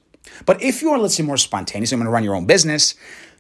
But 0.47 0.63
if 0.63 0.83
you 0.83 0.91
are, 0.91 0.99
let's 0.99 1.15
say, 1.15 1.23
more 1.23 1.37
spontaneous, 1.37 1.93
and 1.93 2.01
going 2.01 2.07
to 2.07 2.11
run 2.11 2.25
your 2.25 2.35
own 2.35 2.47
business, 2.47 2.95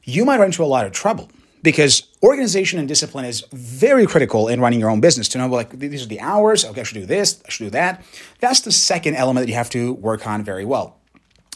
you 0.04 0.24
might 0.24 0.38
run 0.38 0.46
into 0.46 0.62
a 0.62 0.66
lot 0.66 0.86
of 0.86 0.92
trouble 0.92 1.28
because 1.64 2.02
organization 2.22 2.78
and 2.78 2.86
discipline 2.86 3.24
is 3.24 3.42
very 3.52 4.06
critical 4.06 4.48
in 4.48 4.60
running 4.60 4.78
your 4.78 4.90
own 4.90 5.00
business 5.00 5.28
to 5.28 5.38
know 5.38 5.48
like 5.48 5.70
these 5.70 6.04
are 6.04 6.08
the 6.08 6.20
hours 6.20 6.64
okay 6.64 6.82
i 6.82 6.84
should 6.84 7.00
do 7.00 7.06
this 7.06 7.42
i 7.46 7.48
should 7.48 7.64
do 7.64 7.70
that 7.70 8.04
that's 8.38 8.60
the 8.60 8.70
second 8.70 9.14
element 9.16 9.44
that 9.44 9.50
you 9.50 9.56
have 9.56 9.70
to 9.70 9.94
work 9.94 10.26
on 10.26 10.44
very 10.44 10.64
well 10.64 10.96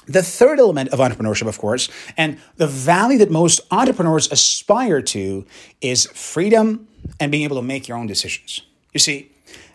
the 0.08 0.22
third 0.22 0.58
element 0.58 0.88
of 0.88 1.00
entrepreneurship, 1.00 1.46
of 1.46 1.58
course, 1.58 1.90
and 2.16 2.38
the 2.56 2.66
value 2.66 3.18
that 3.18 3.30
most 3.30 3.60
entrepreneurs 3.70 4.32
aspire 4.32 5.02
to 5.02 5.44
is 5.82 6.06
freedom 6.06 6.88
and 7.20 7.30
being 7.30 7.44
able 7.44 7.56
to 7.56 7.62
make 7.62 7.88
your 7.88 7.98
own 7.98 8.06
decisions. 8.06 8.62
You 8.94 9.00
see, 9.00 9.30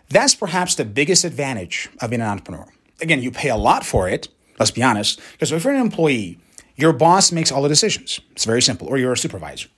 that's 0.08 0.34
perhaps 0.34 0.74
the 0.74 0.84
biggest 0.84 1.24
advantage 1.24 1.88
of 2.00 2.10
being 2.10 2.20
an 2.20 2.26
entrepreneur. 2.26 2.66
Again, 3.00 3.22
you 3.22 3.30
pay 3.30 3.48
a 3.48 3.56
lot 3.56 3.86
for 3.86 4.08
it, 4.08 4.26
let's 4.58 4.72
be 4.72 4.82
honest, 4.82 5.20
because 5.32 5.52
if 5.52 5.62
you're 5.62 5.72
an 5.72 5.80
employee, 5.80 6.38
your 6.74 6.92
boss 6.92 7.30
makes 7.30 7.52
all 7.52 7.62
the 7.62 7.68
decisions. 7.68 8.20
It's 8.32 8.44
very 8.44 8.60
simple, 8.60 8.88
or 8.88 8.98
you're 8.98 9.12
a 9.12 9.16
supervisor. 9.16 9.68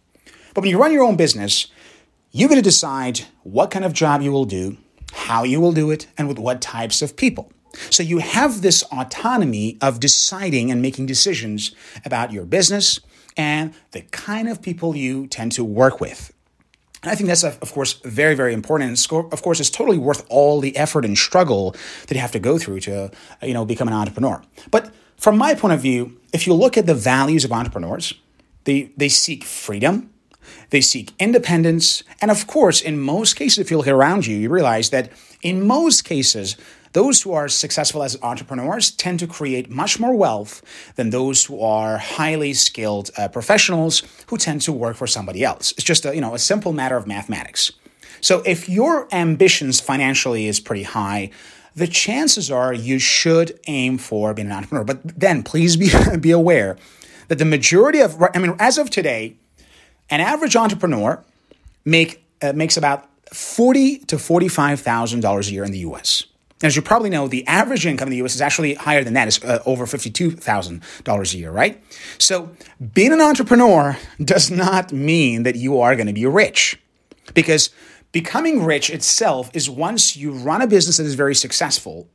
But 0.57 0.63
when 0.63 0.71
you 0.71 0.81
run 0.81 0.91
your 0.91 1.05
own 1.05 1.17
business, 1.17 1.67
you're 2.33 2.49
going 2.49 2.59
to 2.59 2.65
decide 2.65 3.21
what 3.43 3.71
kind 3.71 3.85
of 3.85 3.93
job 3.93 4.23
you 4.23 4.33
will 4.33 4.47
do, 4.47 4.79
how 5.13 5.45
you 5.45 5.61
will 5.61 5.73
do 5.73 5.91
it, 5.91 6.07
and 6.17 6.29
with 6.29 6.39
what 6.39 6.63
types 6.63 7.03
of 7.03 7.15
people. 7.15 7.53
So 7.91 8.03
you 8.03 8.21
have 8.21 8.63
this 8.63 8.83
autonomy 8.85 9.77
of 9.83 10.01
deciding 10.01 10.71
and 10.71 10.81
making 10.81 11.05
decisions 11.05 11.75
about 12.07 12.33
your 12.33 12.47
business 12.47 13.01
and 13.37 13.75
the 13.91 14.01
kind 14.01 14.49
of 14.49 14.63
people 14.63 14.97
you 14.97 15.27
tend 15.27 15.53
to 15.53 15.63
work 15.63 16.01
with. 16.01 16.33
And 17.03 17.13
I 17.13 17.17
think 17.17 17.29
that's, 17.29 17.45
of 17.45 17.73
course, 17.75 17.93
very, 18.03 18.35
very 18.35 18.55
important. 18.55 18.89
And 18.89 19.31
of 19.31 19.43
course, 19.43 19.61
it's 19.61 19.69
totally 19.69 19.99
worth 19.99 20.25
all 20.31 20.61
the 20.61 20.75
effort 20.79 21.05
and 21.05 21.19
struggle 21.19 21.77
that 22.07 22.15
you 22.15 22.21
have 22.21 22.33
to 22.33 22.39
go 22.39 22.57
through 22.57 22.81
to, 22.81 23.11
you 23.43 23.53
know, 23.53 23.67
become 23.67 23.89
an 23.89 23.95
entrepreneur. 23.95 24.43
But 24.71 24.95
from 25.19 25.37
my 25.37 25.55
point 25.55 25.75
of 25.75 25.83
view, 25.83 26.19
if 26.33 26.47
you 26.47 26.55
look 26.55 26.79
at 26.79 26.87
the 26.87 26.95
values 26.95 27.45
of 27.45 27.53
entrepreneurs, 27.53 28.15
they, 28.65 28.91
they 28.97 29.11
seek 29.11 29.45
freedom, 29.45 30.15
they 30.71 30.81
seek 30.81 31.13
independence. 31.19 32.03
And 32.21 32.31
of 32.31 32.47
course, 32.47 32.81
in 32.81 32.99
most 32.99 33.35
cases, 33.35 33.59
if 33.59 33.71
you 33.71 33.77
look 33.77 33.89
around 33.89 34.27
you, 34.27 34.37
you 34.37 34.49
realize 34.49 34.91
that 34.91 35.11
in 35.43 35.67
most 35.67 36.05
cases, 36.05 36.57
those 36.93 37.21
who 37.23 37.33
are 37.33 37.49
successful 37.49 38.03
as 38.03 38.17
entrepreneurs 38.23 38.91
tend 38.91 39.19
to 39.21 39.27
create 39.27 39.71
much 39.71 40.01
more 40.01 40.15
wealth 40.15 40.63
than 40.95 41.11
those 41.11 41.45
who 41.45 41.61
are 41.61 41.99
highly 41.99 42.55
skilled 42.55 43.11
uh, 43.19 43.29
professionals 43.29 44.03
who 44.29 44.39
tend 44.39 44.63
to 44.63 44.73
work 44.73 44.97
for 44.97 45.07
somebody 45.07 45.45
else. 45.45 45.73
It's 45.73 45.85
just 45.85 46.07
a, 46.07 46.15
you 46.15 46.23
know, 46.23 46.35
a 46.35 46.39
simple 46.39 46.73
matter 46.73 46.97
of 46.97 47.07
mathematics. 47.07 47.71
So 48.23 48.43
if 48.47 48.69
your 48.69 49.09
ambitions 49.13 49.79
financially 49.79 50.47
is 50.47 50.59
pretty 50.59 50.85
high, 50.85 51.31
the 51.75 51.87
chances 51.87 52.51
are 52.51 52.73
you 52.73 52.99
should 52.99 53.61
aim 53.67 53.99
for 53.99 54.33
being 54.33 54.47
an 54.47 54.53
entrepreneur. 54.53 54.85
But 54.85 55.21
then 55.21 55.43
please 55.43 55.77
be, 55.77 55.91
be 56.21 56.31
aware 56.31 56.79
that 57.29 57.37
the 57.39 57.45
majority 57.45 58.01
of, 58.01 58.23
I 58.35 58.39
mean, 58.39 58.57
as 58.59 58.79
of 58.79 58.89
today, 58.89 59.37
an 60.11 60.21
average 60.21 60.57
entrepreneur 60.57 61.23
make, 61.85 62.25
uh, 62.43 62.53
makes 62.53 62.77
about 62.77 63.09
forty 63.33 63.99
to 63.99 64.19
forty-five 64.19 64.81
thousand 64.81 65.21
dollars 65.21 65.49
a 65.49 65.53
year 65.53 65.65
in 65.65 65.73
the 65.73 65.81
U.S. 65.81 66.25
As 66.63 66.75
you 66.75 66.81
probably 66.81 67.11
know, 67.11 67.29
the 67.29 67.47
average 67.47 67.85
income 67.85 68.09
in 68.09 68.13
the 68.13 68.17
U.S. 68.19 68.35
is 68.35 68.41
actually 68.41 68.75
higher 68.75 69.05
than 69.05 69.13
that. 69.15 69.29
It's 69.29 69.43
uh, 69.45 69.63
over 69.67 69.87
fifty-two 69.87 70.33
thousand 70.33 70.83
dollars 71.05 71.35
a 71.35 71.39
year, 71.39 71.51
right? 71.51 71.83
So, 72.19 72.51
being 72.95 73.13
an 73.13 73.21
entrepreneur 73.21 73.97
does 74.23 74.51
not 74.51 74.93
mean 74.93 75.43
that 75.43 75.57
you 75.57 75.81
are 75.81 75.95
going 75.97 76.07
to 76.07 76.13
be 76.13 76.27
rich, 76.27 76.81
because 77.35 77.71
becoming 78.13 78.65
rich 78.65 78.91
itself 78.91 79.51
is 79.53 79.69
once 79.69 80.17
you 80.17 80.33
run 80.33 80.63
a 80.63 80.67
business 80.67 80.97
that 80.97 81.05
is 81.05 81.15
very 81.15 81.35
successful 81.35 82.09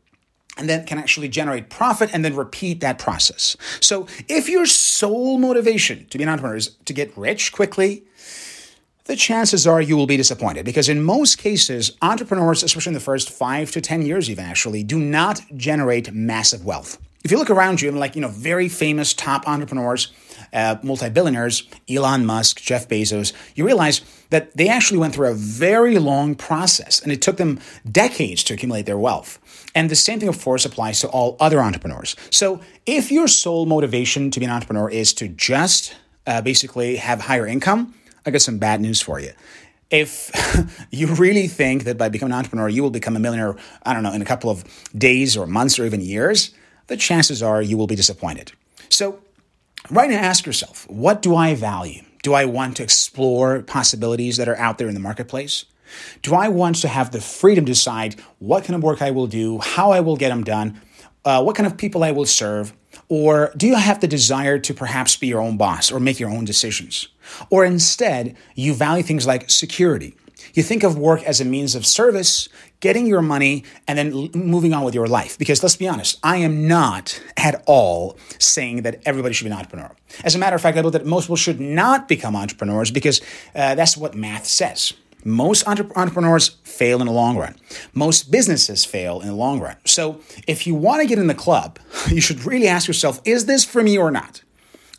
and 0.61 0.69
then 0.69 0.85
can 0.85 0.99
actually 0.99 1.27
generate 1.27 1.71
profit 1.71 2.11
and 2.13 2.23
then 2.23 2.35
repeat 2.35 2.81
that 2.81 2.99
process. 2.99 3.57
So 3.79 4.05
if 4.29 4.47
your 4.47 4.67
sole 4.67 5.39
motivation 5.39 6.05
to 6.09 6.19
be 6.19 6.23
an 6.23 6.29
entrepreneur 6.29 6.55
is 6.55 6.75
to 6.85 6.93
get 6.93 7.17
rich 7.17 7.51
quickly, 7.51 8.03
the 9.05 9.15
chances 9.15 9.65
are 9.65 9.81
you 9.81 9.97
will 9.97 10.05
be 10.05 10.17
disappointed 10.17 10.63
because 10.63 10.87
in 10.87 11.01
most 11.01 11.39
cases, 11.39 11.97
entrepreneurs, 12.03 12.61
especially 12.61 12.91
in 12.91 12.93
the 12.93 12.99
first 12.99 13.31
five 13.31 13.71
to 13.71 13.81
10 13.81 14.03
years, 14.03 14.29
even 14.29 14.45
actually, 14.45 14.83
do 14.83 14.99
not 14.99 15.41
generate 15.57 16.13
massive 16.13 16.63
wealth. 16.63 16.99
If 17.23 17.31
you 17.31 17.37
look 17.37 17.49
around 17.49 17.81
you, 17.81 17.91
like, 17.91 18.15
you 18.15 18.21
know, 18.21 18.29
very 18.29 18.69
famous 18.69 19.13
top 19.13 19.47
entrepreneurs, 19.47 20.11
uh, 20.53 20.77
multi-billionaires, 20.83 21.67
Elon 21.89 22.25
Musk, 22.25 22.61
Jeff 22.61 22.87
Bezos, 22.87 23.33
you 23.55 23.65
realize 23.65 24.01
that 24.29 24.55
they 24.55 24.69
actually 24.69 24.99
went 24.99 25.15
through 25.15 25.29
a 25.29 25.33
very 25.33 25.97
long 25.97 26.35
process 26.35 27.01
and 27.01 27.11
it 27.11 27.21
took 27.21 27.37
them 27.37 27.59
decades 27.89 28.43
to 28.45 28.53
accumulate 28.53 28.85
their 28.85 28.97
wealth. 28.97 29.39
And 29.73 29.89
the 29.89 29.95
same 29.95 30.19
thing, 30.19 30.29
of 30.29 30.41
course, 30.41 30.65
applies 30.65 30.99
to 31.01 31.07
all 31.07 31.37
other 31.39 31.61
entrepreneurs. 31.61 32.15
So 32.29 32.61
if 32.85 33.11
your 33.11 33.27
sole 33.27 33.65
motivation 33.65 34.31
to 34.31 34.39
be 34.39 34.45
an 34.45 34.51
entrepreneur 34.51 34.89
is 34.89 35.13
to 35.15 35.27
just 35.27 35.95
uh, 36.27 36.41
basically 36.41 36.97
have 36.97 37.21
higher 37.21 37.47
income, 37.47 37.93
I 38.25 38.31
got 38.31 38.41
some 38.41 38.57
bad 38.57 38.81
news 38.81 39.01
for 39.01 39.19
you. 39.19 39.31
If 39.89 40.31
you 40.91 41.07
really 41.07 41.47
think 41.47 41.83
that 41.85 41.97
by 41.97 42.09
becoming 42.09 42.33
an 42.33 42.39
entrepreneur, 42.39 42.69
you 42.69 42.83
will 42.83 42.91
become 42.91 43.15
a 43.15 43.19
millionaire, 43.19 43.55
I 43.83 43.93
don't 43.93 44.03
know, 44.03 44.13
in 44.13 44.21
a 44.21 44.25
couple 44.25 44.49
of 44.49 44.63
days 44.97 45.35
or 45.35 45.47
months 45.47 45.79
or 45.79 45.85
even 45.85 46.01
years, 46.01 46.51
the 46.87 46.97
chances 46.97 47.41
are 47.41 47.61
you 47.61 47.77
will 47.77 47.87
be 47.87 47.95
disappointed. 47.95 48.51
So, 48.89 49.19
right 49.89 50.09
now, 50.09 50.17
ask 50.17 50.45
yourself 50.45 50.89
what 50.89 51.21
do 51.21 51.35
I 51.35 51.55
value? 51.55 52.03
Do 52.23 52.33
I 52.33 52.45
want 52.45 52.77
to 52.77 52.83
explore 52.83 53.61
possibilities 53.63 54.37
that 54.37 54.47
are 54.47 54.57
out 54.57 54.77
there 54.77 54.87
in 54.87 54.93
the 54.93 54.99
marketplace? 54.99 55.65
Do 56.21 56.35
I 56.35 56.49
want 56.49 56.77
to 56.77 56.87
have 56.87 57.11
the 57.11 57.21
freedom 57.21 57.65
to 57.65 57.71
decide 57.71 58.19
what 58.39 58.63
kind 58.63 58.75
of 58.75 58.83
work 58.83 59.01
I 59.01 59.11
will 59.11 59.27
do, 59.27 59.59
how 59.59 59.91
I 59.91 59.99
will 59.99 60.17
get 60.17 60.29
them 60.29 60.43
done, 60.43 60.81
uh, 61.25 61.43
what 61.43 61.55
kind 61.55 61.67
of 61.67 61.77
people 61.77 62.03
I 62.03 62.11
will 62.11 62.25
serve? 62.25 62.73
Or 63.07 63.51
do 63.55 63.67
you 63.67 63.75
have 63.75 63.99
the 63.99 64.07
desire 64.07 64.57
to 64.59 64.73
perhaps 64.73 65.15
be 65.15 65.27
your 65.27 65.41
own 65.41 65.57
boss 65.57 65.91
or 65.91 65.99
make 65.99 66.19
your 66.19 66.29
own 66.29 66.45
decisions? 66.45 67.07
Or 67.49 67.63
instead, 67.63 68.35
you 68.55 68.73
value 68.73 69.03
things 69.03 69.27
like 69.27 69.49
security. 69.49 70.15
You 70.53 70.63
think 70.63 70.83
of 70.83 70.97
work 70.97 71.23
as 71.23 71.39
a 71.39 71.45
means 71.45 71.75
of 71.75 71.85
service, 71.85 72.49
getting 72.79 73.05
your 73.05 73.21
money, 73.21 73.63
and 73.87 73.97
then 73.97 74.31
moving 74.33 74.73
on 74.73 74.83
with 74.83 74.95
your 74.95 75.07
life. 75.07 75.37
Because 75.37 75.63
let's 75.63 75.75
be 75.75 75.87
honest, 75.87 76.19
I 76.23 76.37
am 76.37 76.67
not 76.67 77.21
at 77.37 77.63
all 77.67 78.17
saying 78.39 78.81
that 78.81 79.01
everybody 79.05 79.33
should 79.33 79.45
be 79.45 79.51
an 79.51 79.57
entrepreneur. 79.57 79.91
As 80.23 80.35
a 80.35 80.39
matter 80.39 80.55
of 80.55 80.61
fact, 80.61 80.77
I 80.77 80.81
believe 80.81 80.93
that 80.93 81.05
most 81.05 81.25
people 81.25 81.35
should 81.35 81.59
not 81.59 82.07
become 82.07 82.35
entrepreneurs 82.35 82.91
because 82.91 83.21
uh, 83.55 83.75
that's 83.75 83.95
what 83.95 84.15
math 84.15 84.45
says. 84.45 84.93
Most 85.23 85.67
entrepreneurs 85.67 86.49
fail 86.63 86.99
in 87.01 87.07
the 87.07 87.13
long 87.13 87.37
run. 87.37 87.55
Most 87.93 88.31
businesses 88.31 88.85
fail 88.85 89.21
in 89.21 89.27
the 89.27 89.35
long 89.35 89.59
run. 89.59 89.77
So, 89.85 90.19
if 90.47 90.65
you 90.65 90.75
want 90.75 91.01
to 91.01 91.07
get 91.07 91.19
in 91.19 91.27
the 91.27 91.35
club, 91.35 91.79
you 92.09 92.21
should 92.21 92.43
really 92.45 92.67
ask 92.67 92.87
yourself 92.87 93.21
is 93.25 93.45
this 93.45 93.63
for 93.63 93.83
me 93.83 93.97
or 93.97 94.11
not? 94.11 94.41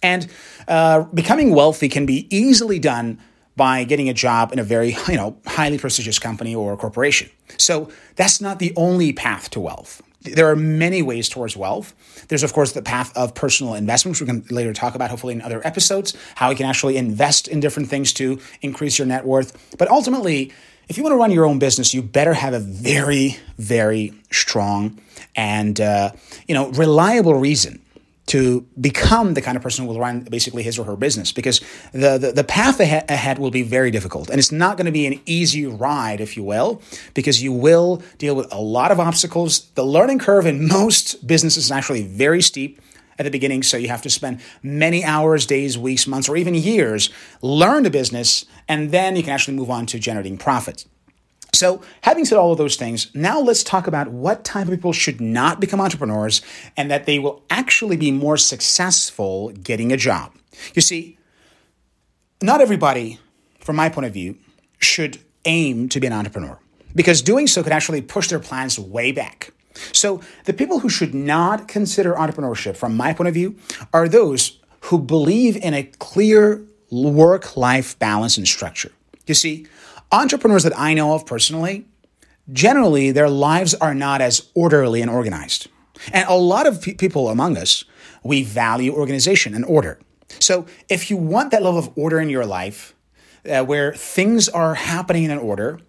And 0.02 0.28
uh, 0.68 1.02
becoming 1.14 1.54
wealthy 1.54 1.88
can 1.88 2.06
be 2.06 2.26
easily 2.34 2.78
done 2.78 3.20
by 3.56 3.84
getting 3.84 4.08
a 4.08 4.14
job 4.14 4.52
in 4.52 4.58
a 4.58 4.64
very 4.64 4.96
you 5.08 5.16
know 5.16 5.36
highly 5.46 5.78
prestigious 5.78 6.18
company 6.18 6.54
or 6.54 6.76
corporation. 6.76 7.30
So 7.58 7.90
that's 8.16 8.40
not 8.40 8.58
the 8.58 8.72
only 8.76 9.12
path 9.12 9.50
to 9.50 9.60
wealth. 9.60 10.02
There 10.22 10.48
are 10.48 10.56
many 10.56 11.02
ways 11.02 11.28
towards 11.28 11.56
wealth. 11.56 11.94
There's, 12.28 12.42
of 12.42 12.52
course, 12.52 12.72
the 12.72 12.82
path 12.82 13.16
of 13.16 13.34
personal 13.34 13.74
investment, 13.74 14.14
which 14.14 14.20
we 14.20 14.26
can 14.26 14.44
later 14.54 14.72
talk 14.72 14.94
about, 14.94 15.10
hopefully, 15.10 15.34
in 15.34 15.42
other 15.42 15.64
episodes, 15.66 16.16
how 16.34 16.50
you 16.50 16.56
can 16.56 16.66
actually 16.66 16.96
invest 16.96 17.48
in 17.48 17.60
different 17.60 17.88
things 17.88 18.12
to 18.14 18.40
increase 18.60 18.98
your 18.98 19.06
net 19.06 19.24
worth. 19.24 19.76
But 19.78 19.90
ultimately, 19.90 20.52
if 20.88 20.96
you 20.96 21.02
want 21.02 21.12
to 21.12 21.18
run 21.18 21.30
your 21.30 21.46
own 21.46 21.58
business, 21.58 21.94
you 21.94 22.02
better 22.02 22.34
have 22.34 22.54
a 22.54 22.60
very, 22.60 23.38
very 23.58 24.12
strong 24.30 24.98
and 25.34 25.80
uh, 25.80 26.12
you 26.46 26.54
know 26.54 26.70
reliable 26.70 27.34
reason 27.34 27.80
to 28.26 28.66
become 28.80 29.34
the 29.34 29.42
kind 29.42 29.56
of 29.56 29.62
person 29.62 29.84
who 29.84 29.92
will 29.92 30.00
run 30.00 30.20
basically 30.20 30.62
his 30.62 30.78
or 30.78 30.84
her 30.84 30.96
business 30.96 31.32
because 31.32 31.60
the, 31.92 32.18
the, 32.18 32.32
the 32.32 32.44
path 32.44 32.78
ahead, 32.80 33.10
ahead 33.10 33.38
will 33.38 33.50
be 33.50 33.62
very 33.62 33.90
difficult. 33.90 34.30
And 34.30 34.38
it's 34.38 34.52
not 34.52 34.76
going 34.76 34.86
to 34.86 34.92
be 34.92 35.06
an 35.06 35.20
easy 35.26 35.66
ride 35.66 36.20
if 36.20 36.36
you 36.36 36.44
will 36.44 36.80
because 37.14 37.42
you 37.42 37.52
will 37.52 38.02
deal 38.18 38.34
with 38.34 38.52
a 38.52 38.60
lot 38.60 38.92
of 38.92 39.00
obstacles. 39.00 39.70
The 39.74 39.84
learning 39.84 40.20
curve 40.20 40.46
in 40.46 40.66
most 40.68 41.26
businesses 41.26 41.64
is 41.64 41.72
actually 41.72 42.02
very 42.06 42.42
steep 42.42 42.80
at 43.18 43.24
the 43.24 43.30
beginning 43.30 43.62
so 43.62 43.76
you 43.76 43.88
have 43.88 44.02
to 44.02 44.10
spend 44.10 44.40
many 44.62 45.04
hours 45.04 45.44
days 45.44 45.76
weeks 45.76 46.06
months 46.06 46.28
or 46.28 46.36
even 46.36 46.54
years 46.54 47.10
learn 47.42 47.82
the 47.82 47.90
business 47.90 48.46
and 48.68 48.90
then 48.90 49.16
you 49.16 49.22
can 49.22 49.32
actually 49.32 49.54
move 49.54 49.70
on 49.70 49.84
to 49.84 49.98
generating 49.98 50.38
profits 50.38 50.86
so, 51.54 51.82
having 52.00 52.24
said 52.24 52.38
all 52.38 52.52
of 52.52 52.58
those 52.58 52.76
things, 52.76 53.14
now 53.14 53.38
let's 53.38 53.62
talk 53.62 53.86
about 53.86 54.08
what 54.08 54.42
type 54.42 54.68
of 54.68 54.70
people 54.70 54.94
should 54.94 55.20
not 55.20 55.60
become 55.60 55.82
entrepreneurs 55.82 56.40
and 56.78 56.90
that 56.90 57.04
they 57.04 57.18
will 57.18 57.42
actually 57.50 57.98
be 57.98 58.10
more 58.10 58.38
successful 58.38 59.50
getting 59.50 59.92
a 59.92 59.98
job. 59.98 60.32
You 60.74 60.80
see, 60.80 61.18
not 62.42 62.62
everybody, 62.62 63.18
from 63.60 63.76
my 63.76 63.90
point 63.90 64.06
of 64.06 64.14
view, 64.14 64.38
should 64.78 65.20
aim 65.44 65.90
to 65.90 66.00
be 66.00 66.06
an 66.06 66.14
entrepreneur 66.14 66.58
because 66.94 67.20
doing 67.20 67.46
so 67.46 67.62
could 67.62 67.72
actually 67.72 68.00
push 68.00 68.28
their 68.28 68.40
plans 68.40 68.78
way 68.78 69.12
back. 69.12 69.52
So, 69.92 70.22
the 70.46 70.54
people 70.54 70.78
who 70.78 70.88
should 70.88 71.14
not 71.14 71.68
consider 71.68 72.14
entrepreneurship, 72.14 72.76
from 72.76 72.96
my 72.96 73.12
point 73.12 73.28
of 73.28 73.34
view, 73.34 73.56
are 73.92 74.08
those 74.08 74.58
who 74.82 74.98
believe 74.98 75.56
in 75.56 75.74
a 75.74 75.82
clear 75.82 76.62
work 76.90 77.58
life 77.58 77.98
balance 77.98 78.38
and 78.38 78.48
structure. 78.48 78.92
You 79.26 79.34
see, 79.34 79.66
Entrepreneurs 80.12 80.62
that 80.64 80.78
I 80.78 80.92
know 80.92 81.14
of 81.14 81.24
personally, 81.24 81.86
generally 82.52 83.12
their 83.12 83.30
lives 83.30 83.74
are 83.74 83.94
not 83.94 84.20
as 84.20 84.50
orderly 84.54 85.00
and 85.00 85.10
organized. 85.10 85.68
And 86.12 86.28
a 86.28 86.34
lot 86.34 86.66
of 86.66 86.82
pe- 86.82 86.94
people 86.94 87.28
among 87.28 87.56
us, 87.56 87.84
we 88.22 88.42
value 88.42 88.92
organization 88.92 89.54
and 89.54 89.64
order. 89.64 89.98
So 90.38 90.66
if 90.88 91.10
you 91.10 91.16
want 91.16 91.50
that 91.50 91.62
level 91.62 91.78
of 91.78 91.90
order 91.96 92.20
in 92.20 92.28
your 92.28 92.44
life, 92.44 92.94
uh, 93.48 93.64
where 93.64 93.92
things 93.94 94.48
are 94.48 94.74
happening 94.74 95.24
in 95.24 95.38
order, 95.38 95.80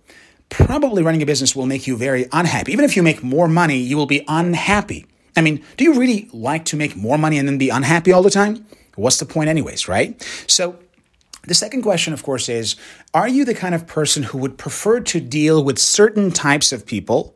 probably 0.50 1.04
running 1.04 1.22
a 1.22 1.26
business 1.26 1.56
will 1.56 1.66
make 1.66 1.88
you 1.88 1.98
very 1.98 2.28
unhappy. 2.32 2.72
Even 2.72 2.86
if 2.86 2.96
you 2.96 3.04
make 3.04 3.24
more 3.24 3.48
money, 3.48 3.78
you 3.78 3.98
will 3.98 4.06
be 4.06 4.24
unhappy. 4.28 5.06
I 5.36 5.42
mean, 5.42 5.64
do 5.78 5.84
you 5.84 6.00
really 6.00 6.30
like 6.32 6.66
to 6.66 6.78
make 6.78 6.96
more 6.96 7.18
money 7.18 7.38
and 7.38 7.48
then 7.48 7.58
be 7.58 7.70
unhappy 7.70 8.12
all 8.12 8.22
the 8.22 8.30
time? 8.30 8.66
What's 8.96 9.18
the 9.18 9.26
point, 9.26 9.50
anyways, 9.50 9.88
right? 9.88 10.22
So 10.48 10.78
the 11.46 11.54
second 11.54 11.82
question, 11.82 12.14
of 12.14 12.24
course, 12.24 12.48
is 12.48 12.76
Are 13.14 13.28
you 13.28 13.46
the 13.46 13.54
kind 13.54 13.76
of 13.76 13.86
person 13.88 14.24
who 14.24 14.38
would 14.38 14.58
prefer 14.58 15.00
to 15.02 15.20
deal 15.20 15.64
with 15.64 15.78
certain 15.78 16.32
types 16.32 16.72
of 16.72 16.86
people 16.86 17.36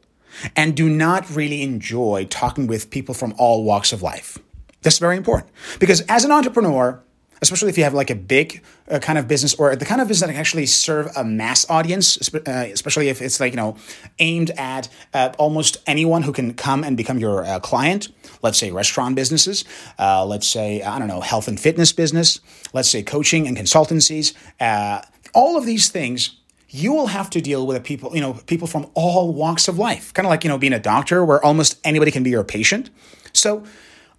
and 0.56 0.76
do 0.76 0.90
not 0.90 1.30
really 1.36 1.62
enjoy 1.62 2.26
talking 2.30 2.68
with 2.68 2.90
people 2.90 3.14
from 3.14 3.34
all 3.38 3.64
walks 3.64 3.92
of 3.92 4.02
life? 4.02 4.38
That's 4.82 5.00
very 5.00 5.18
important 5.18 5.52
because 5.80 6.02
as 6.02 6.24
an 6.24 6.32
entrepreneur, 6.32 7.02
especially 7.41 7.70
if 7.70 7.77
you 7.77 7.84
have 7.84 7.94
like 7.94 8.10
a 8.10 8.15
big 8.15 8.63
uh, 8.89 9.00
kind 9.00 9.17
of 9.17 9.27
business 9.27 9.53
or 9.56 9.75
the 9.75 9.86
kind 9.86 10.01
of 10.01 10.08
business 10.08 10.27
that 10.27 10.34
can 10.34 10.39
actually 10.39 10.65
serve 10.65 11.12
a 11.15 11.24
mass 11.24 11.70
audience, 11.70 12.17
uh, 12.34 12.67
especially 12.72 13.10
if 13.10 13.22
it's 13.22 13.39
like, 13.39 13.53
you 13.53 13.58
know, 13.58 13.75
aimed 14.20 14.51
at 14.51 14.89
uh, 15.13 15.34
almost 15.38 15.77
anyone 15.88 16.24
who 16.24 16.32
can 16.32 16.53
come 16.53 16.84
and 16.84 16.98
become 16.98 17.20
your 17.20 17.46
uh, 17.46 17.60
client. 17.60 18.10
Let's 18.41 18.58
say 18.58 18.72
restaurant 18.72 19.15
businesses, 19.15 19.65
uh, 20.00 20.25
let's 20.25 20.48
say, 20.48 20.82
I 20.82 21.00
don't 21.00 21.08
know, 21.08 21.22
health 21.22 21.48
and 21.48 21.60
fitness 21.60 21.91
business, 21.91 22.39
let's 22.74 22.89
say 22.89 23.03
coaching 23.03 23.48
and 23.48 23.58
consultancies, 23.58 24.34
uh, 24.60 25.01
all 25.34 25.58
of 25.58 25.65
these 25.65 25.89
things 25.89 26.38
you 26.70 26.91
will 26.91 27.08
have 27.08 27.29
to 27.29 27.41
deal 27.41 27.65
with 27.65 27.84
people, 27.84 28.13
you 28.13 28.22
know, 28.22 28.34
people 28.46 28.67
from 28.67 28.88
all 28.94 29.34
walks 29.34 29.67
of 29.67 29.79
life. 29.79 30.13
Kind 30.13 30.25
of 30.25 30.29
like, 30.29 30.44
you 30.44 30.50
know, 30.50 30.58
being 30.58 30.74
a 30.74 30.79
doctor 30.79 31.24
where 31.24 31.44
almost 31.44 31.79
anybody 31.84 32.12
can 32.12 32.24
be 32.24 32.29
your 32.29 32.44
patient. 32.44 32.89
So, 33.34 33.63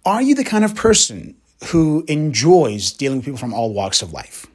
are 0.05 0.21
you 0.21 0.33
the 0.33 0.43
kind 0.43 0.63
of 0.63 0.75
person 0.75 1.35
who 1.65 2.03
enjoys 2.07 2.91
dealing 2.91 3.19
with 3.19 3.25
people 3.25 3.39
from 3.39 3.53
all 3.53 3.73
walks 3.73 4.01
of 4.01 4.13
life. 4.13 4.47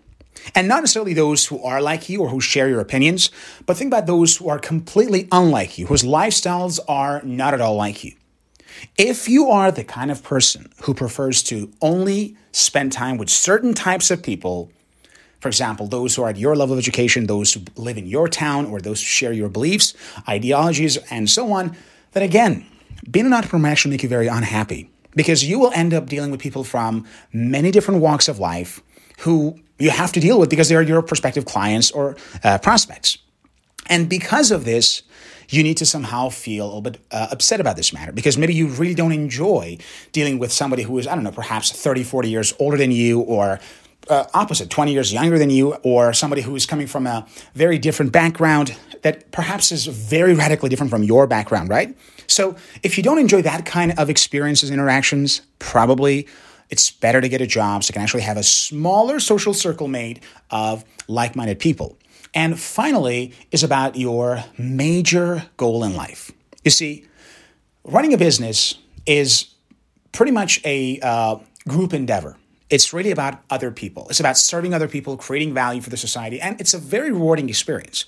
And 0.55 0.69
not 0.69 0.81
necessarily 0.81 1.15
those 1.15 1.47
who 1.47 1.63
are 1.63 1.81
like 1.81 2.09
you 2.09 2.21
or 2.21 2.29
who 2.29 2.41
share 2.41 2.69
your 2.69 2.81
opinions, 2.81 3.31
but 3.67 3.77
think 3.77 3.89
about 3.89 4.07
those 4.07 4.37
who 4.37 4.49
are 4.49 4.59
completely 4.59 5.27
unlike 5.33 5.79
you, 5.79 5.87
whose 5.87 6.03
lifestyles 6.03 6.79
are 6.87 7.23
not 7.23 7.55
at 7.55 7.61
all 7.61 7.77
like 7.77 8.05
you. 8.05 8.13
If 8.99 9.29
you 9.29 9.51
are 9.51 9.71
the 9.71 9.85
kind 9.85 10.11
of 10.11 10.23
person 10.23 10.73
who 10.83 10.95
prefers 10.95 11.43
to 11.45 11.71
only 11.81 12.37
spend 12.53 12.93
time 12.93 13.17
with 13.17 13.31
certain 13.31 13.73
types 13.73 14.11
of 14.11 14.23
people, 14.23 14.71
for 15.41 15.49
example, 15.49 15.87
those 15.87 16.17
who 16.17 16.23
are 16.23 16.31
at 16.31 16.37
your 16.37 16.57
level 16.57 16.75
of 16.75 16.79
education, 16.79 17.27
those 17.27 17.55
who 17.55 17.63
live 17.77 17.97
in 17.97 18.07
your 18.07 18.29
town, 18.29 18.67
or 18.67 18.81
those 18.81 19.01
who 19.01 19.07
share 19.07 19.33
your 19.33 19.49
beliefs, 19.49 19.95
ideologies, 20.29 20.97
and 21.11 21.31
so 21.31 21.53
on, 21.53 21.77
then 22.13 22.23
again, 22.23 22.67
being 23.11 23.27
an 23.27 23.33
entrepreneur 23.33 23.69
actually 23.69 23.93
make 23.93 24.03
you 24.03 24.09
very 24.09 24.27
unhappy 24.27 24.91
because 25.15 25.45
you 25.45 25.59
will 25.59 25.73
end 25.75 25.95
up 25.95 26.07
dealing 26.07 26.31
with 26.31 26.41
people 26.41 26.65
from 26.65 27.07
many 27.33 27.71
different 27.71 28.01
walks 28.01 28.29
of 28.29 28.39
life 28.39 28.83
who 29.21 29.59
you 29.79 29.91
have 29.91 30.13
to 30.13 30.21
deal 30.21 30.39
with 30.39 30.51
because 30.51 30.69
they 30.69 30.77
are 30.77 30.83
your 30.83 31.03
prospective 31.03 31.45
clients 31.45 31.91
or 31.91 32.17
uh, 32.43 32.59
prospects. 32.59 33.19
And 33.87 34.09
because 34.09 34.51
of 34.51 34.65
this, 34.65 35.03
you 35.49 35.63
need 35.63 35.77
to 35.77 35.87
somehow 35.87 36.31
feel 36.31 36.65
a 36.65 36.67
little 36.67 36.81
bit 36.81 36.99
uh, 37.11 37.29
upset 37.31 37.61
about 37.61 37.77
this 37.77 37.93
matter 37.93 38.13
because 38.13 38.39
maybe 38.39 38.55
you 38.55 38.69
really 38.69 38.95
don't 38.95 39.13
enjoy 39.13 39.77
dealing 40.13 40.39
with 40.39 40.53
somebody 40.53 40.83
who 40.83 40.99
is, 40.99 41.07
I 41.07 41.15
don't 41.15 41.25
know, 41.25 41.33
perhaps 41.33 41.71
30, 41.71 42.03
40 42.03 42.31
years 42.31 42.55
older 42.59 42.79
than 42.79 42.91
you 42.91 43.21
or 43.21 43.61
uh, 44.09 44.25
opposite, 44.35 44.71
20 44.71 44.93
years 44.93 45.13
younger 45.13 45.39
than 45.39 45.51
you, 45.51 45.75
or 45.83 46.13
somebody 46.13 46.43
who 46.43 46.55
is 46.57 46.67
coming 46.67 46.87
from 46.87 47.07
a 47.07 47.27
very 47.55 47.79
different 47.79 48.13
background 48.13 48.77
that 49.03 49.31
perhaps 49.33 49.73
is 49.73 49.87
very 49.87 50.35
radically 50.35 50.69
different 50.69 50.91
from 50.91 51.03
your 51.03 51.27
background, 51.27 51.69
right? 51.69 51.97
So 52.27 52.57
if 52.83 52.97
you 52.97 53.03
don't 53.03 53.19
enjoy 53.19 53.43
that 53.43 53.67
kind 53.67 53.93
of 53.99 54.11
experiences, 54.11 54.71
interactions, 54.71 55.43
probably 55.59 56.27
it's 56.71 56.91
better 56.91 57.21
to 57.21 57.29
get 57.29 57.41
a 57.41 57.47
job 57.47 57.85
so 57.85 57.91
you 57.91 57.93
can 57.93 58.03
actually 58.03 58.23
have 58.23 58.37
a 58.37 58.43
smaller 58.43 59.21
social 59.21 59.55
circle 59.55 59.89
made 59.89 60.21
of 60.51 60.85
like 61.09 61.37
minded 61.37 61.59
people. 61.59 61.99
And 62.35 62.59
finally, 62.59 63.33
is 63.53 63.63
about 63.63 63.97
your 63.97 64.43
major 64.59 65.45
goal 65.57 65.85
in 65.85 65.95
life. 65.95 66.33
You 66.65 66.71
see, 66.73 67.07
running 67.85 68.13
a 68.13 68.19
business 68.19 68.75
is 69.07 69.55
pretty 70.11 70.33
much 70.33 70.61
a 70.65 70.99
uh, 71.01 71.37
group 71.69 71.95
endeavor. 71.95 72.37
It's 72.75 72.93
really 72.93 73.13
about 73.13 73.35
other 73.51 73.71
people. 73.71 74.09
It's 74.11 74.19
about 74.19 74.37
serving 74.37 74.75
other 74.75 74.89
people, 74.89 75.17
creating 75.17 75.55
value 75.55 75.81
for 75.81 75.91
the 75.91 75.97
society, 75.97 76.41
and 76.41 76.61
it's 76.61 76.75
a 76.75 76.79
very 76.79 77.13
rewarding 77.13 77.49
experience. 77.49 78.07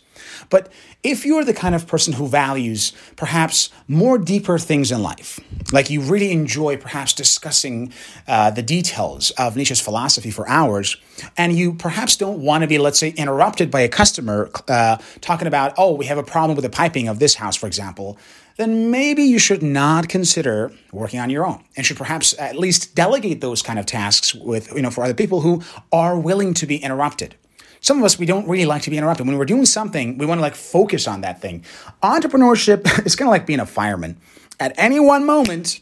But 0.50 0.72
if 1.04 1.24
you're 1.24 1.44
the 1.44 1.54
kind 1.54 1.76
of 1.76 1.86
person 1.86 2.14
who 2.14 2.26
values 2.26 2.92
perhaps 3.14 3.70
more 3.86 4.18
deeper 4.18 4.58
things 4.58 4.90
in 4.90 5.04
life, 5.04 5.38
like 5.72 5.88
you 5.88 6.00
really 6.00 6.32
enjoy 6.32 6.76
perhaps 6.78 7.12
discussing 7.12 7.92
uh, 8.26 8.50
the 8.50 8.62
details 8.76 9.30
of 9.38 9.56
Nietzsche's 9.56 9.80
philosophy 9.80 10.32
for 10.32 10.48
hours, 10.48 10.96
and 11.36 11.52
you 11.52 11.74
perhaps 11.74 12.16
don't 12.16 12.40
want 12.40 12.62
to 12.62 12.66
be, 12.66 12.76
let's 12.78 12.98
say, 12.98 13.10
interrupted 13.10 13.70
by 13.70 13.82
a 13.82 13.88
customer 13.88 14.50
uh, 14.66 14.96
talking 15.20 15.46
about, 15.46 15.74
oh, 15.78 15.94
we 15.94 16.06
have 16.06 16.18
a 16.18 16.24
problem 16.24 16.56
with 16.56 16.64
the 16.64 16.76
piping 16.82 17.06
of 17.06 17.20
this 17.20 17.36
house, 17.36 17.54
for 17.54 17.68
example, 17.68 18.18
then 18.56 18.90
maybe 18.90 19.22
you 19.22 19.38
should 19.38 19.62
not 19.62 20.08
consider 20.08 20.72
working 20.92 21.20
on 21.20 21.30
your 21.30 21.46
own 21.46 21.62
and 21.76 21.84
should 21.84 21.96
perhaps 21.96 22.34
at 22.38 22.56
least 22.56 22.94
delegate 22.94 23.40
those 23.40 23.62
kind 23.62 23.78
of 23.78 23.86
tasks 23.86 24.34
with, 24.34 24.72
you 24.72 24.82
know, 24.82 24.90
for 24.90 25.04
other 25.04 25.14
people 25.14 25.42
who 25.42 25.62
are 25.92 26.18
willing 26.18 26.54
to 26.54 26.66
be 26.66 26.76
interrupted. 26.76 27.34
Some 27.80 27.98
of 27.98 28.04
us, 28.04 28.18
we 28.18 28.26
don't 28.26 28.48
really 28.48 28.64
like 28.64 28.82
to 28.82 28.90
be 28.90 28.96
interrupted. 28.96 29.26
When 29.26 29.36
we're 29.38 29.44
doing 29.44 29.66
something, 29.66 30.18
we 30.18 30.26
want 30.26 30.38
to 30.38 30.42
like 30.42 30.54
focus 30.54 31.06
on 31.06 31.20
that 31.20 31.40
thing. 31.40 31.64
Entrepreneurship 32.02 32.84
is 33.06 33.14
kind 33.14 33.28
of 33.28 33.30
like 33.30 33.46
being 33.46 33.60
a 33.60 33.66
fireman. 33.66 34.16
At 34.58 34.72
any 34.78 34.98
one 34.98 35.26
moment, 35.26 35.80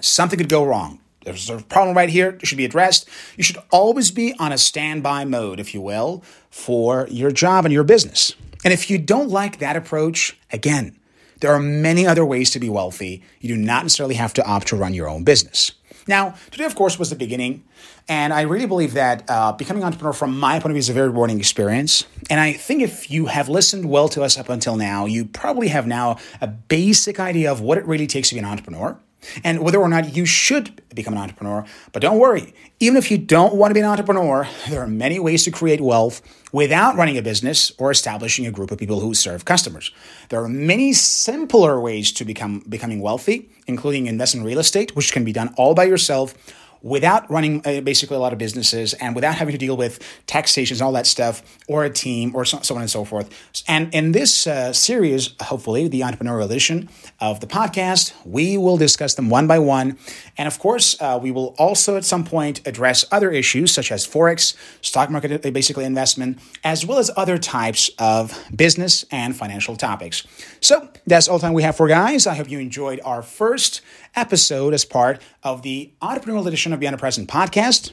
something 0.00 0.38
could 0.38 0.48
go 0.48 0.64
wrong. 0.64 1.00
There's 1.24 1.50
a 1.50 1.58
problem 1.58 1.96
right 1.96 2.08
here, 2.08 2.38
it 2.40 2.46
should 2.46 2.56
be 2.56 2.64
addressed. 2.64 3.08
You 3.36 3.42
should 3.42 3.58
always 3.70 4.12
be 4.12 4.34
on 4.38 4.52
a 4.52 4.58
standby 4.58 5.24
mode, 5.24 5.58
if 5.58 5.74
you 5.74 5.80
will, 5.80 6.22
for 6.50 7.08
your 7.10 7.32
job 7.32 7.64
and 7.64 7.74
your 7.74 7.82
business. 7.82 8.32
And 8.64 8.72
if 8.72 8.88
you 8.88 8.96
don't 8.96 9.28
like 9.28 9.58
that 9.58 9.76
approach, 9.76 10.38
again, 10.52 10.96
there 11.40 11.52
are 11.52 11.60
many 11.60 12.06
other 12.06 12.24
ways 12.24 12.50
to 12.50 12.60
be 12.60 12.68
wealthy. 12.68 13.22
You 13.40 13.54
do 13.54 13.60
not 13.60 13.84
necessarily 13.84 14.14
have 14.14 14.32
to 14.34 14.46
opt 14.46 14.68
to 14.68 14.76
run 14.76 14.94
your 14.94 15.08
own 15.08 15.24
business. 15.24 15.72
Now, 16.08 16.34
today, 16.50 16.64
of 16.64 16.74
course, 16.74 16.98
was 16.98 17.10
the 17.10 17.16
beginning. 17.16 17.64
And 18.08 18.32
I 18.32 18.42
really 18.42 18.66
believe 18.66 18.94
that 18.94 19.24
uh, 19.28 19.52
becoming 19.52 19.82
an 19.82 19.86
entrepreneur, 19.88 20.12
from 20.12 20.38
my 20.38 20.60
point 20.60 20.66
of 20.66 20.72
view, 20.72 20.78
is 20.78 20.88
a 20.88 20.92
very 20.92 21.08
rewarding 21.08 21.38
experience. 21.40 22.04
And 22.30 22.38
I 22.38 22.52
think 22.52 22.82
if 22.82 23.10
you 23.10 23.26
have 23.26 23.48
listened 23.48 23.90
well 23.90 24.08
to 24.10 24.22
us 24.22 24.38
up 24.38 24.48
until 24.48 24.76
now, 24.76 25.06
you 25.06 25.24
probably 25.24 25.68
have 25.68 25.86
now 25.86 26.18
a 26.40 26.46
basic 26.46 27.18
idea 27.18 27.50
of 27.50 27.60
what 27.60 27.78
it 27.78 27.86
really 27.86 28.06
takes 28.06 28.28
to 28.28 28.36
be 28.36 28.38
an 28.38 28.44
entrepreneur. 28.44 28.96
And 29.44 29.60
whether 29.60 29.78
or 29.78 29.88
not 29.88 30.16
you 30.16 30.24
should 30.24 30.82
become 30.94 31.14
an 31.14 31.20
entrepreneur. 31.20 31.64
But 31.92 32.02
don't 32.02 32.18
worry, 32.18 32.54
even 32.80 32.96
if 32.96 33.10
you 33.10 33.18
don't 33.18 33.54
want 33.54 33.70
to 33.70 33.74
be 33.74 33.80
an 33.80 33.86
entrepreneur, 33.86 34.48
there 34.68 34.80
are 34.80 34.86
many 34.86 35.18
ways 35.18 35.44
to 35.44 35.50
create 35.50 35.80
wealth 35.80 36.22
without 36.52 36.96
running 36.96 37.18
a 37.18 37.22
business 37.22 37.72
or 37.78 37.90
establishing 37.90 38.46
a 38.46 38.50
group 38.50 38.70
of 38.70 38.78
people 38.78 39.00
who 39.00 39.14
serve 39.14 39.44
customers. 39.44 39.92
There 40.28 40.42
are 40.42 40.48
many 40.48 40.92
simpler 40.92 41.80
ways 41.80 42.12
to 42.12 42.24
become 42.24 42.60
becoming 42.68 43.00
wealthy, 43.00 43.50
including 43.66 44.06
investment 44.06 44.42
in 44.42 44.46
real 44.46 44.58
estate, 44.58 44.96
which 44.96 45.12
can 45.12 45.24
be 45.24 45.32
done 45.32 45.54
all 45.56 45.74
by 45.74 45.84
yourself 45.84 46.34
without 46.82 47.28
running 47.30 47.62
uh, 47.64 47.80
basically 47.80 48.16
a 48.16 48.20
lot 48.20 48.32
of 48.32 48.38
businesses 48.38 48.94
and 48.94 49.14
without 49.14 49.34
having 49.34 49.52
to 49.52 49.58
deal 49.58 49.76
with 49.76 49.98
taxations 50.26 50.80
and 50.80 50.86
all 50.86 50.92
that 50.92 51.06
stuff 51.06 51.42
or 51.68 51.84
a 51.84 51.90
team 51.90 52.34
or 52.34 52.44
so, 52.44 52.60
so 52.62 52.74
on 52.74 52.80
and 52.80 52.90
so 52.90 53.04
forth. 53.04 53.28
And 53.68 53.92
in 53.94 54.12
this 54.12 54.46
uh, 54.46 54.72
series, 54.72 55.34
hopefully, 55.40 55.88
the 55.88 56.00
entrepreneurial 56.00 56.44
edition 56.44 56.88
of 57.20 57.40
the 57.40 57.46
podcast, 57.46 58.12
we 58.24 58.56
will 58.56 58.76
discuss 58.76 59.14
them 59.14 59.30
one 59.30 59.46
by 59.46 59.58
one. 59.58 59.98
And 60.36 60.46
of 60.46 60.58
course, 60.58 61.00
uh, 61.00 61.18
we 61.20 61.30
will 61.30 61.54
also 61.58 61.96
at 61.96 62.04
some 62.04 62.24
point 62.24 62.66
address 62.66 63.04
other 63.10 63.30
issues 63.30 63.72
such 63.72 63.90
as 63.90 64.06
Forex, 64.06 64.54
stock 64.80 65.10
market, 65.10 65.44
uh, 65.44 65.50
basically 65.50 65.84
investment, 65.84 66.38
as 66.64 66.84
well 66.86 66.98
as 66.98 67.10
other 67.16 67.38
types 67.38 67.90
of 67.98 68.38
business 68.54 69.04
and 69.10 69.36
financial 69.36 69.76
topics. 69.76 70.26
So 70.60 70.88
that's 71.06 71.28
all 71.28 71.38
the 71.38 71.42
time 71.42 71.52
we 71.54 71.62
have 71.62 71.76
for 71.76 71.88
guys. 71.88 72.26
I 72.26 72.34
hope 72.34 72.50
you 72.50 72.58
enjoyed 72.58 73.00
our 73.04 73.22
first 73.22 73.80
episode 74.14 74.72
as 74.74 74.84
part 74.84 75.20
of 75.42 75.62
the 75.62 75.92
entrepreneurial 76.00 76.46
edition 76.46 76.65
of 76.72 76.80
Beyond 76.80 76.94
the 76.94 76.98
Present 76.98 77.28
podcast. 77.28 77.92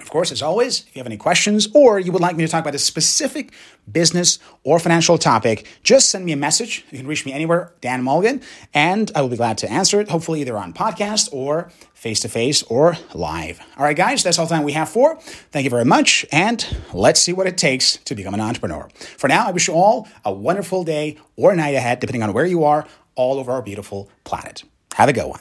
Of 0.00 0.10
course, 0.10 0.32
as 0.32 0.42
always, 0.42 0.80
if 0.80 0.96
you 0.96 1.00
have 1.00 1.06
any 1.06 1.16
questions 1.16 1.68
or 1.72 2.00
you 2.00 2.10
would 2.10 2.20
like 2.20 2.34
me 2.34 2.44
to 2.44 2.50
talk 2.50 2.62
about 2.62 2.74
a 2.74 2.80
specific 2.80 3.52
business 3.90 4.40
or 4.64 4.80
financial 4.80 5.18
topic, 5.18 5.68
just 5.84 6.10
send 6.10 6.24
me 6.24 6.32
a 6.32 6.36
message. 6.36 6.84
You 6.90 6.98
can 6.98 7.06
reach 7.06 7.24
me 7.24 7.32
anywhere, 7.32 7.72
Dan 7.80 8.02
Mulligan, 8.02 8.42
and 8.74 9.12
I 9.14 9.22
will 9.22 9.28
be 9.28 9.36
glad 9.36 9.56
to 9.58 9.70
answer 9.70 10.00
it, 10.00 10.08
hopefully 10.08 10.40
either 10.40 10.58
on 10.58 10.72
podcast 10.72 11.28
or 11.32 11.70
face 11.92 12.18
to 12.20 12.28
face 12.28 12.64
or 12.64 12.96
live. 13.14 13.60
All 13.78 13.84
right, 13.84 13.96
guys, 13.96 14.24
that's 14.24 14.36
all 14.36 14.46
the 14.46 14.54
time 14.56 14.64
we 14.64 14.72
have 14.72 14.88
for. 14.88 15.16
Thank 15.52 15.62
you 15.62 15.70
very 15.70 15.84
much, 15.84 16.26
and 16.32 16.66
let's 16.92 17.20
see 17.20 17.32
what 17.32 17.46
it 17.46 17.56
takes 17.56 17.96
to 17.98 18.16
become 18.16 18.34
an 18.34 18.40
entrepreneur. 18.40 18.88
For 19.16 19.28
now, 19.28 19.46
I 19.46 19.52
wish 19.52 19.68
you 19.68 19.74
all 19.74 20.08
a 20.24 20.32
wonderful 20.32 20.82
day 20.82 21.18
or 21.36 21.54
night 21.54 21.76
ahead, 21.76 22.00
depending 22.00 22.24
on 22.24 22.32
where 22.32 22.46
you 22.46 22.64
are 22.64 22.84
all 23.14 23.38
over 23.38 23.52
our 23.52 23.62
beautiful 23.62 24.10
planet. 24.24 24.64
Have 24.94 25.08
a 25.08 25.12
good 25.12 25.26
one. 25.26 25.32